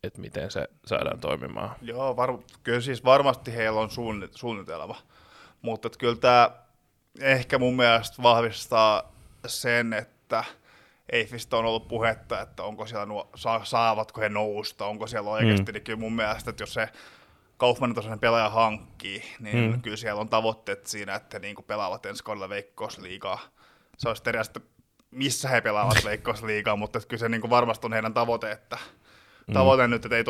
[0.04, 1.76] että miten se saadaan toimimaan.
[1.82, 3.90] Joo, var, kyllä siis varmasti heillä on
[4.32, 5.02] suunnitelma,
[5.62, 6.50] mutta kyllä tämä
[7.20, 9.12] ehkä mun mielestä vahvistaa
[9.48, 10.44] sen, että että
[11.12, 13.30] Eiffistä on ollut puhetta, että onko siellä nuo,
[13.64, 15.74] saavatko he nousta, onko siellä oikeasti, mm.
[15.74, 16.90] niin kyllä mun mielestä, että jos se
[17.58, 19.82] Kaufmanin tasoinen pelaaja hankkii, niin mm.
[19.82, 23.40] kyllä siellä on tavoitteet siinä, että he niin kuin pelaavat ensi kaudella Veikkausliigaa.
[23.98, 24.40] Se olisi eri
[25.12, 28.78] missä he pelaavat Veikkausliigaa, mutta kyllä se niin kuin varmasti on heidän tavoite, että
[29.48, 29.54] mm.
[29.54, 30.24] tavoite nyt, että ei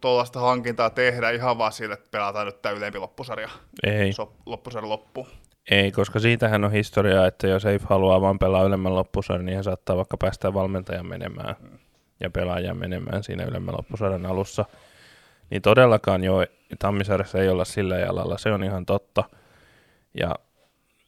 [0.00, 3.48] tuollaista hankintaa tehdä ihan vaan sille, että pelataan nyt tämä ylempi loppusarja.
[3.82, 4.12] Ei.
[4.12, 5.26] So, loppusarja loppu.
[5.70, 9.64] Ei, koska siitähän on historiaa, että jos ei haluaa vaan pelaa ylemmän loppusarjan, niin hän
[9.64, 11.56] saattaa vaikka päästä valmentajan menemään
[12.20, 14.64] ja pelaajan menemään siinä ylemmän loppusarjan alussa.
[15.50, 16.46] Niin todellakaan jo
[16.78, 19.24] Tammisaaressa ei olla sillä jalalla, se on ihan totta.
[20.14, 20.34] Ja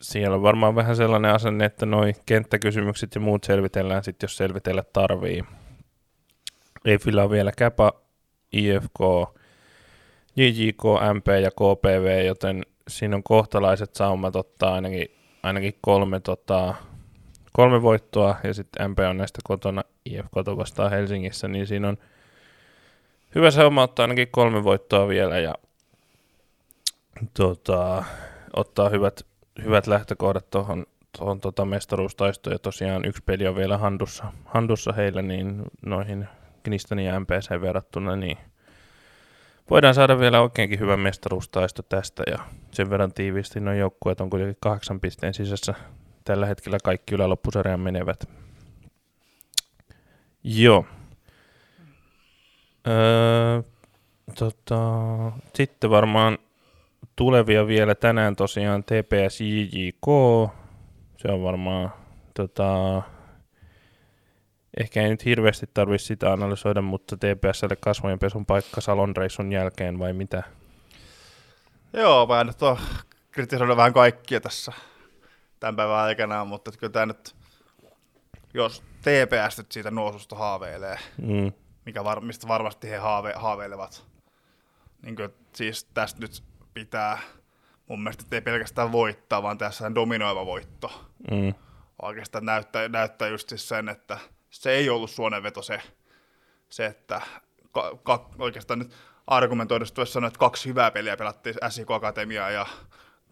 [0.00, 4.84] siellä on varmaan vähän sellainen asenne, että noi kenttäkysymykset ja muut selvitellään sitten, jos selvitellä
[4.92, 5.44] tarvii.
[6.84, 7.92] Eiffillä on vielä Käpa,
[8.52, 9.00] IFK,
[10.36, 10.82] JJK,
[11.14, 15.06] MP ja KPV, joten siinä on kohtalaiset saumat ottaa ainakin,
[15.42, 16.74] ainakin kolme, tota,
[17.52, 21.98] kolme voittoa, ja sitten MP on näistä kotona IFK vastaan Helsingissä, niin siinä on
[23.34, 25.54] hyvä sauma ottaa ainakin kolme voittoa vielä, ja
[27.34, 28.04] tota,
[28.56, 29.26] ottaa hyvät,
[29.64, 30.86] hyvät lähtökohdat tuohon
[31.18, 36.28] tuohon tota mestaruustaistoon, ja tosiaan yksi peli on vielä handussa, handussa heillä, niin noihin
[36.62, 38.38] Knistonin ja MPC verrattuna, niin
[39.70, 42.38] voidaan saada vielä oikeinkin hyvä mestaruustaisto tästä ja
[42.70, 45.74] sen verran tiiviisti noin joukkueet on kuitenkin kahdeksan pisteen sisässä
[46.24, 48.28] tällä hetkellä kaikki yläloppusarjaan menevät.
[50.44, 50.86] Joo.
[52.86, 53.62] Öö,
[54.38, 54.78] tota,
[55.54, 56.38] sitten varmaan
[57.16, 60.06] tulevia vielä tänään tosiaan TPS JJK.
[61.16, 61.92] Se on varmaan
[62.34, 63.02] tota,
[64.76, 69.98] Ehkä ei nyt hirveästi tarvitse sitä analysoida, mutta TPSlle kasvojen pesun paikka Salon reissun jälkeen
[69.98, 70.42] vai mitä?
[71.92, 72.78] Joo, mä nyt on
[73.30, 74.72] kritisoida vähän kaikkia tässä
[75.60, 77.36] tämän päivän aikana, mutta kyllä tämä nyt,
[78.54, 81.52] jos TPS nyt siitä noususta haaveilee, mm.
[81.86, 84.04] mikä var, mistä varmasti he haave, haaveilevat,
[85.02, 86.42] niin kyllä siis tästä nyt
[86.74, 87.18] pitää
[87.88, 91.06] mun mielestä ei pelkästään voittaa, vaan tässä on dominoiva voitto.
[91.30, 91.54] Mm.
[92.02, 94.18] Oikeastaan näyttää, näyttää just siis sen, että
[94.50, 95.82] se ei ollut suonenveto se,
[96.68, 97.20] se että
[97.72, 98.94] ka, ka, oikeastaan nyt
[99.26, 102.66] argumentoidusti voisi sanoa, että kaksi hyvää peliä pelattiin SIK Akatemia ja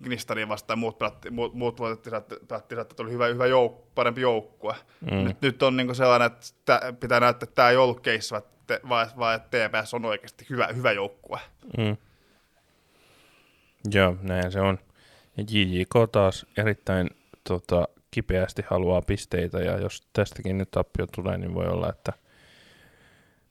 [0.03, 2.15] Gnistani vastaan, muut pelattiin, muut, muut voitettiin,
[2.49, 4.75] pelattiin, että tuli hyvä, hyvä jouk- parempi joukkue.
[5.01, 5.25] Mm.
[5.25, 8.43] Nyt, nyt on niin sellainen, että tää, pitää näyttää, että tämä ei ollut case,
[8.89, 11.41] vaan, vaan että TPS on oikeasti hyvä, hyvä joukkue.
[11.79, 11.97] Mm.
[13.93, 14.79] Joo, näin se on.
[15.37, 17.11] Ja JJK taas erittäin
[17.45, 22.13] tota, kipeästi haluaa pisteitä, ja jos tästäkin nyt tappio tulee, niin voi olla, että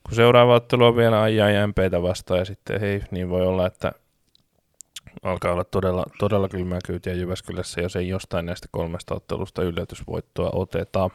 [0.03, 3.91] kun seuraava ottelu on vielä ajaa jämpeitä vastaan, ja sitten hei, niin voi olla, että
[5.23, 11.09] alkaa olla todella, todella kylmää kyytiä Jyväskylässä, jos ei jostain näistä kolmesta ottelusta yllätysvoittoa oteta.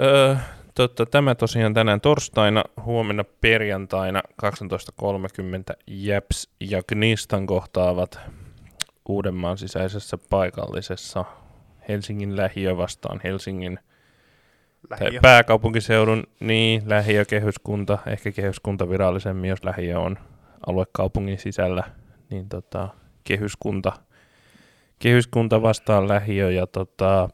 [0.00, 0.36] Öö,
[0.74, 8.20] totta, tämä tosiaan tänään torstaina, huomenna perjantaina 12.30 Japs ja Gnistan kohtaavat
[9.08, 11.24] Uudenmaan sisäisessä paikallisessa
[11.88, 13.78] Helsingin lähiö vastaan Helsingin
[14.90, 15.20] Lähiö.
[15.22, 20.18] pääkaupunkiseudun, niin lähiö, kehyskunta, ehkä kehyskunta virallisemmin, jos lähiö on
[20.66, 21.82] aluekaupungin sisällä,
[22.30, 22.88] niin tota,
[23.24, 23.92] kehyskunta,
[24.98, 27.28] kehyskunta vastaan lähiö ja tota,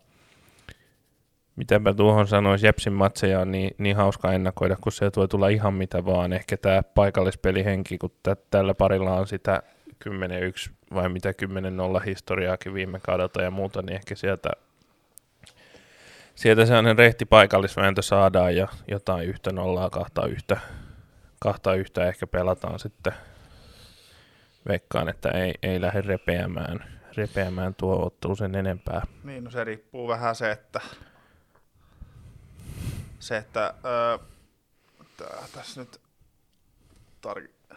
[1.57, 5.75] mitäpä tuohon sanoisi, Jepsin matseja on niin, niin hauska ennakoida, kun se voi tulla ihan
[5.75, 6.33] mitä vaan.
[6.33, 9.63] Ehkä tämä paikallispelihenki, kun tä- tällä parilla on sitä
[10.09, 11.31] 10-1 vai mitä
[12.01, 14.51] 10-0 historiaakin viime kaudelta ja muuta, niin ehkä sieltä,
[16.35, 20.61] sieltä sellainen rehti paikallisvääntö saadaan ja jotain yhtä nollaa, kahta yhtä,
[21.39, 23.13] kahta yhtä ehkä pelataan sitten.
[24.69, 29.03] Veikkaan, että ei, ei lähde repeämään, repeämään tuo ottelu sen enempää.
[29.25, 30.81] Niin, no se riippuu vähän se, että
[33.19, 34.19] se, että öö,
[35.17, 36.01] tää, tässä nyt
[37.27, 37.77] tar-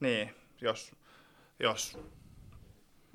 [0.00, 0.92] niin, jos,
[1.62, 1.98] jos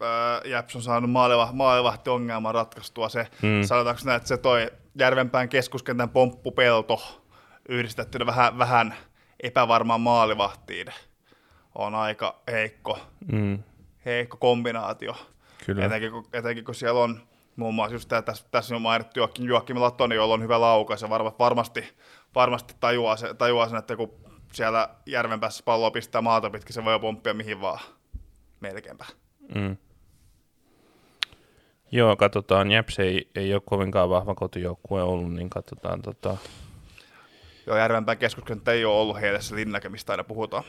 [0.02, 3.64] öö, Jäps on saanut maaliva, maalivahti ongelman ratkaistua se, mm.
[3.64, 7.24] sanotaanko näin, että se toi Järvenpään keskuskentän pomppupelto
[7.70, 8.96] yhdistettynä vähän, vähän
[9.44, 10.88] epävarmaan maalivahtiin
[11.76, 13.00] on aika heikko,
[13.32, 13.64] Mm,
[14.06, 15.16] heikko kombinaatio.
[15.66, 15.86] kyllä.
[15.86, 17.22] Etenkin kun, etenkin kun siellä on
[17.56, 21.02] muun muassa just tämä, tässä, tässä on mainittu Joakim, Joakim Latoni, jolla on hyvä laukaus
[21.02, 21.94] ja varma, varmasti,
[22.36, 24.14] varmasti tajuaa, se, tajuaa sen, että kun
[24.54, 27.80] siellä järven päässä palloa pistää maata pitkin, se voi pomppia mihin vaan.
[28.60, 29.06] Melkeinpä.
[29.56, 29.78] Mm.
[31.92, 32.72] Joo, katsotaan.
[32.72, 36.02] Jeps ei, ei ole kovinkaan vahva kotijoukkue ollut, niin katsotaan.
[36.02, 36.38] Tota,
[37.68, 40.64] Joo, Järvenpään keskuskenttä ei ole ollut heille se linnake, mistä aina puhutaan.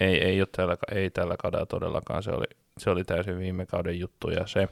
[0.00, 2.22] ei, ei, ole tällä, ei tällä kaudella todellakaan.
[2.22, 2.46] Se oli,
[2.78, 4.68] se oli täysin viime kauden juttu ja se.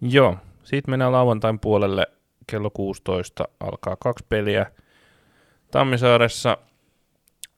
[0.00, 2.06] Joo, sitten mennään lauantain puolelle.
[2.50, 4.66] Kello 16 alkaa kaksi peliä.
[5.70, 6.58] Tammisaaressa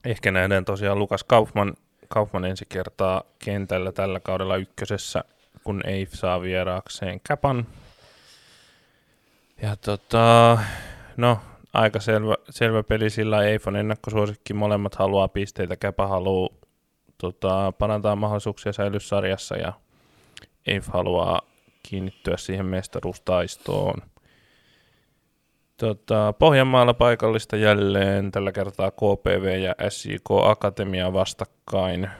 [0.04, 1.74] ehkä nähdään tosiaan Lukas Kaufman,
[2.12, 5.24] Kaufman ensi kertaa kentällä tällä kaudella ykkösessä,
[5.64, 7.66] kun ei saa vieraakseen Käpan.
[9.62, 10.58] Ja tota,
[11.16, 11.38] no,
[11.72, 14.54] aika selvä, selvä peli sillä Eifon ennakkosuosikki.
[14.54, 15.76] Molemmat haluaa pisteitä.
[15.76, 16.48] Käpä haluaa
[17.18, 19.72] tota, parantaa mahdollisuuksia säilyä sarjassa ja
[20.66, 21.42] Eif haluaa
[21.82, 24.02] kiinnittyä siihen mestaruustaistoon.
[25.80, 32.10] Tota, Pohjanmaalla paikallista jälleen tällä kertaa KPV ja SIK Akatemia vastakkain.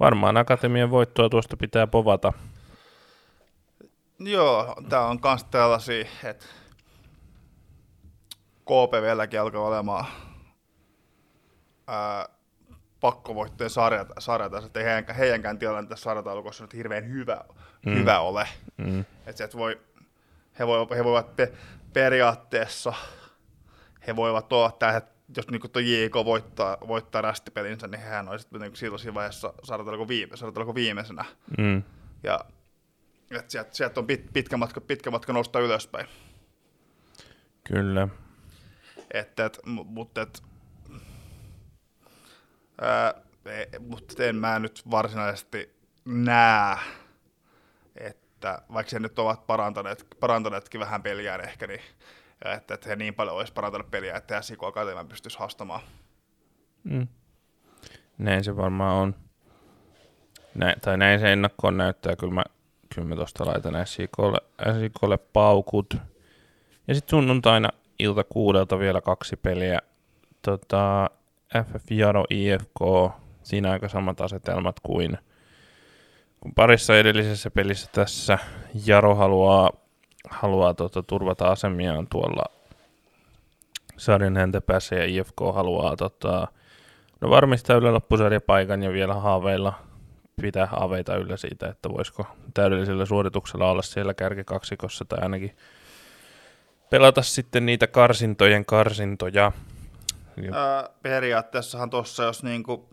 [0.00, 2.32] Varmaan Akatemian voittoa tuosta pitää povata.
[4.18, 6.46] Joo, tää on kans tällaisia, että
[8.64, 10.06] KPVlläkin alkaa olemaan
[11.86, 12.28] ää,
[13.00, 17.44] pakkovoittojen sarjata, sarjata että ei heidänkään, heidänkään tilanne tässä sarjataulukossa nyt hirveän hyvä,
[17.86, 17.94] Mm.
[17.94, 18.48] hyvä ole.
[18.76, 19.04] Mm.
[19.26, 19.80] Että voi,
[20.58, 21.52] he, voi, he voivat pe,
[21.92, 22.92] periaatteessa,
[24.06, 28.76] he voivat olla että jos niin tuo JK voittaa, voittaa rästipelinsä, niin hehän olisivat niin
[28.76, 30.34] silloin siinä vaiheessa sarjatauluko viime,
[30.74, 31.24] viimeisenä.
[31.58, 31.82] Mm.
[32.22, 32.40] Ja
[33.30, 36.06] että sieltä, sieltä on pit, pitkä, matka, pitkä matka nousta ylöspäin.
[37.64, 38.08] Kyllä.
[39.10, 40.42] Et, et, mu- mutta et,
[42.80, 46.76] ää, e- mutta en mä nyt varsinaisesti näe,
[48.54, 51.80] että vaikka he nyt ovat parantaneet, parantaneetkin vähän peliään ehkä, niin
[52.44, 55.80] että, että he niin paljon olisi parantanut peliä, että SIK Akatemia pystyisi haastamaan.
[56.84, 57.08] Mm.
[58.18, 59.14] Näin se varmaan on.
[60.54, 62.16] Näin, tai näin se ennakkoon näyttää.
[62.16, 62.44] Kyllä mä,
[62.94, 64.38] kyllä mä tosta laitan SIKlle,
[64.80, 65.96] SIKlle paukut.
[66.88, 67.68] Ja sitten sunnuntaina
[67.98, 69.80] ilta kuudelta vielä kaksi peliä.
[70.42, 71.10] Tota,
[71.64, 73.12] FF Jaro IFK.
[73.42, 75.18] Siinä aika samat asetelmat kuin,
[76.46, 78.38] kuin parissa edellisessä pelissä tässä.
[78.86, 79.70] Jaro haluaa,
[80.30, 82.44] haluaa tota, turvata asemiaan tuolla
[83.96, 86.48] sarjan häntä päässä ja IFK haluaa tota,
[87.20, 89.72] no varmistaa yllä loppusarjapaikan ja vielä haaveilla
[90.42, 95.56] pitää haaveita yllä siitä, että voisiko täydellisellä suorituksella olla siellä kärkikaksikossa tai ainakin
[96.90, 99.52] pelata sitten niitä karsintojen karsintoja.
[100.36, 102.88] Ja, Ää, periaatteessahan tuossa, jos niinku,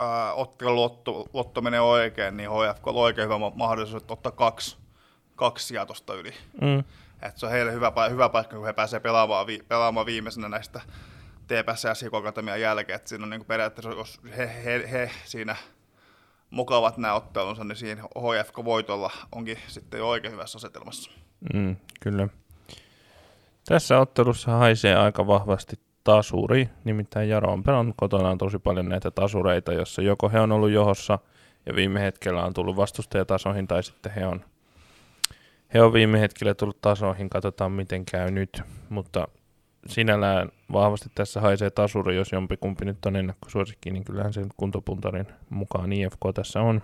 [0.00, 4.76] ää, ottelun lotto, lotto menee oikein, niin HFK on oikein hyvä ma- mahdollisuus ottaa kaksi,
[5.36, 6.32] kaksi sijaa tuosta yli.
[6.60, 6.78] mm,
[7.22, 10.80] Et se on heille hyvä, hyvä paikka, kun he pääsee pelaamaan, vi- pelaamaan viimeisenä näistä
[11.46, 12.96] TPS ja SIK Akatemian jälkeen.
[12.96, 15.56] Et siinä on niinku periaatteessa, jos he, he, he, siinä
[16.50, 21.10] mukavat nämä ottelunsa, niin siinä HFK-voitolla onkin sitten jo oikein hyvässä asetelmassa.
[21.54, 22.28] mm, kyllä.
[23.68, 29.72] Tässä ottelussa haisee aika vahvasti tasuri, nimittäin Jaro on pelannut kotonaan tosi paljon näitä tasureita,
[29.72, 31.18] jossa joko he on ollut johossa
[31.66, 34.44] ja viime hetkellä on tullut vastustajatasoihin tai sitten he on,
[35.74, 39.28] he on viime hetkellä tullut tasoihin, katsotaan miten käy nyt, mutta
[39.86, 45.92] sinällään vahvasti tässä haisee tasuri, jos jompikumpi nyt on ennakkosuosikki, niin kyllähän se kuntopuntarin mukaan
[45.92, 46.82] IFK tässä on.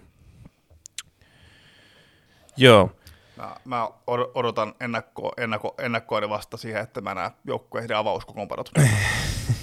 [2.56, 2.90] Joo.
[3.36, 3.88] Mä, mä
[4.34, 8.70] odotan ennakko, ennakko, ennakkoani vasta siihen, että mä näen joukkueiden avauskokoonpanot.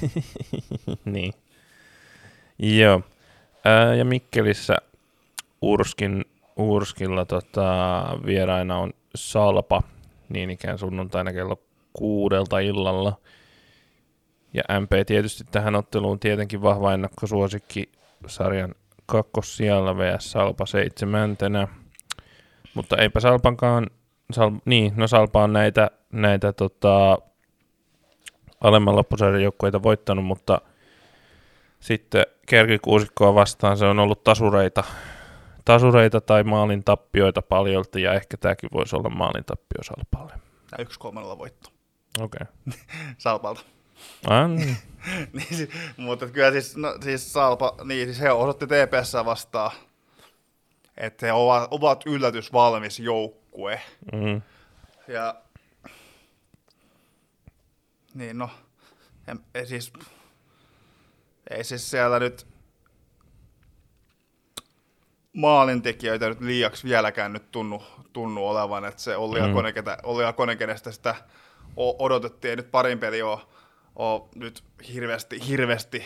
[1.05, 1.33] niin.
[2.59, 3.01] Joo.
[3.65, 4.77] Ää, ja Mikkelissä
[5.61, 6.25] Urskin,
[6.57, 9.81] Urskilla tota, vieraina on Salpa,
[10.29, 11.61] niin ikään sunnuntaina kello
[11.93, 13.17] kuudelta illalla.
[14.53, 17.91] Ja MP tietysti tähän otteluun tietenkin vahva ennakkosuosikki
[18.27, 20.31] sarjan kakkossijalla vs.
[20.31, 21.67] Salpa seitsemäntenä.
[22.73, 23.89] Mutta eipä Salpankaan,
[24.31, 27.17] Sal, niin, no Salpa on näitä, näitä tota,
[28.61, 30.61] alemman loppusarjan joukkueita voittanut, mutta
[31.79, 34.83] sitten Kerkikuusikkoa vastaan se on ollut tasureita,
[35.65, 40.33] tasureita tai maalin tappioita paljolti, ja ehkä tämäkin voisi olla maalin tappio Salpalle.
[40.79, 41.69] Yksi kolmannella voitto.
[42.21, 42.39] Okei.
[42.67, 42.79] Okay.
[43.17, 43.61] Salpalta.
[44.27, 44.77] Ah, niin.
[45.33, 49.71] niin, mutta kyllä siis, no, siis Salpa, niin siis he osoitti TPS vastaan,
[50.97, 53.81] että he ovat, ovat yllätysvalmis joukkue.
[54.11, 54.41] Mm.
[55.07, 55.35] Ja
[58.13, 58.49] niin no,
[59.27, 59.93] en, ei siis,
[61.49, 62.47] ei siis siellä nyt
[65.33, 67.83] maalintekijöitä nyt liiaksi vieläkään nyt tunnu,
[68.13, 69.55] tunnu olevan, että se Olli mm.
[70.03, 71.15] Olli Akonen, kenestä sitä
[71.75, 73.39] odotettiin, ei nyt parin peli ole,
[73.95, 74.63] ole nyt
[74.93, 76.05] hirveästi, hirveästi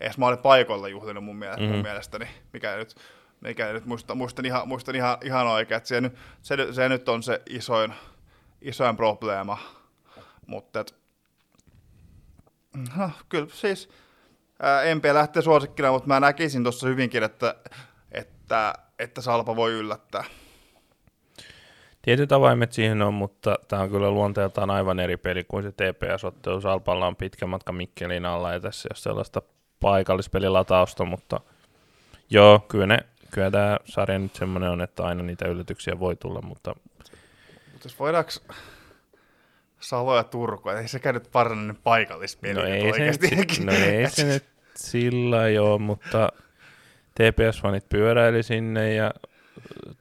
[0.00, 1.74] edes mä olin paikoilla juhlinut mun, mielestä, mm-hmm.
[1.74, 2.96] mun mielestäni, mikä nyt,
[3.44, 6.10] mikä nyt muistan, muistan, ihan, muistan ihan, ihan oikein, että se,
[6.42, 7.94] se, se, nyt on se isoin,
[8.62, 9.58] isoin probleema,
[10.46, 10.94] mutta et,
[12.96, 13.88] no, kyllä siis
[14.62, 17.54] ää, MP lähtee suosikkina, mutta mä näkisin tuossa hyvinkin, että,
[18.12, 20.24] että, että Salpa voi yllättää.
[22.02, 26.60] Tietyt avaimet siihen on, mutta tämä on kyllä luonteeltaan aivan eri peli kuin se TPS-ottelu.
[26.60, 29.42] Salpalla on pitkä matka Mikkelin alla ja tässä ei ole sellaista
[29.80, 31.40] paikallispelilatausta, mutta
[32.30, 32.98] joo, kyllä, ne,
[33.34, 36.74] kyllä tämä sarja nyt semmoinen on, että aina niitä yllätyksiä voi tulla, mutta...
[37.72, 38.30] Mutta jos voidaanko
[39.80, 43.28] Salo ja Turku, ei sekään nyt varsinainen paikallispeli no ei oikeasti.
[43.28, 44.44] Se nyt, no ei se nyt
[44.76, 46.28] sillä joo, mutta
[47.14, 49.10] TPS-fanit pyöräili sinne ja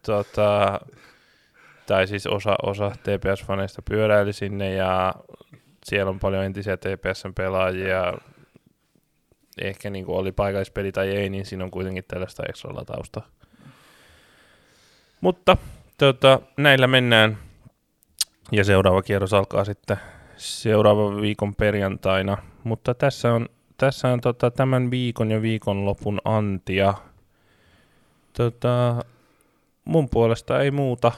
[0.06, 0.80] tota,
[1.86, 5.14] tai siis osa, osa TPS-faneista pyöräili sinne ja
[5.86, 8.14] siellä on paljon entisiä TPSn pelaajia.
[9.62, 13.22] Ehkä niin kuin oli paikallispeli tai ei, niin siinä on kuitenkin tällaista extra tausta.
[15.22, 15.58] Mutta
[15.98, 17.38] tota, näillä mennään.
[18.52, 19.98] Ja seuraava kierros alkaa sitten
[20.38, 22.38] seuraavan viikon perjantaina.
[22.64, 26.94] Mutta tässä on, tässä on tota, tämän viikon ja viikonlopun antia.
[28.34, 29.06] Tota,
[29.86, 31.12] mun puolesta ei muuta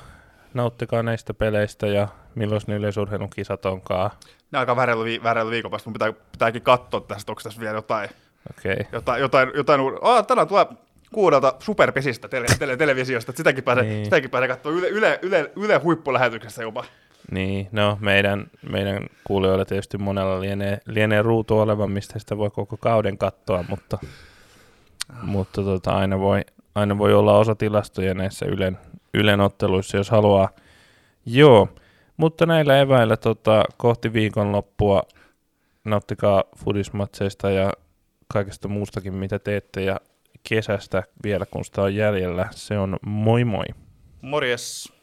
[0.54, 4.12] nauttikaa näistä peleistä ja milloin ne yleisurheilun kisat onkaan.
[4.52, 5.90] Ne alkaa värellä, vi- värellä viikon päästä.
[5.90, 8.10] Mun pitää, pitääkin katsoa tästä, onko tässä vielä jotain.
[8.50, 8.86] Okay.
[8.92, 10.66] Jotain, jotain, jotain oh, tänään tulee
[11.14, 14.06] kuudelta superpesistä tele, tele, televisiosta, että sitäkin pääsee, niin.
[14.06, 16.84] sitäkin pääsee katsoa yle, yle, yle, yle huippulähetyksessä jopa.
[17.32, 22.78] Niin, no meidän, meidän kuulijoilla tietysti monella lienee, lienee ruutu olevan, mistä sitä voi koko
[22.78, 23.98] kauden katsoa, mutta,
[25.22, 26.42] mutta tota, aina, voi,
[26.76, 28.78] aina voi olla osa tilastoja näissä Ylen,
[29.14, 30.50] Ylen otteluissa, jos haluaa.
[31.26, 31.70] Joo,
[32.18, 35.04] mutta näillä eväillä tota, kohti viikonloppua
[35.84, 37.72] nauttikaa fudismatseista ja
[38.28, 40.00] kaikesta muustakin, mitä teette, ja
[40.50, 42.48] kesästä vielä, kun sitä on jäljellä.
[42.52, 43.66] Se on moi moi.
[44.22, 44.95] Morjes.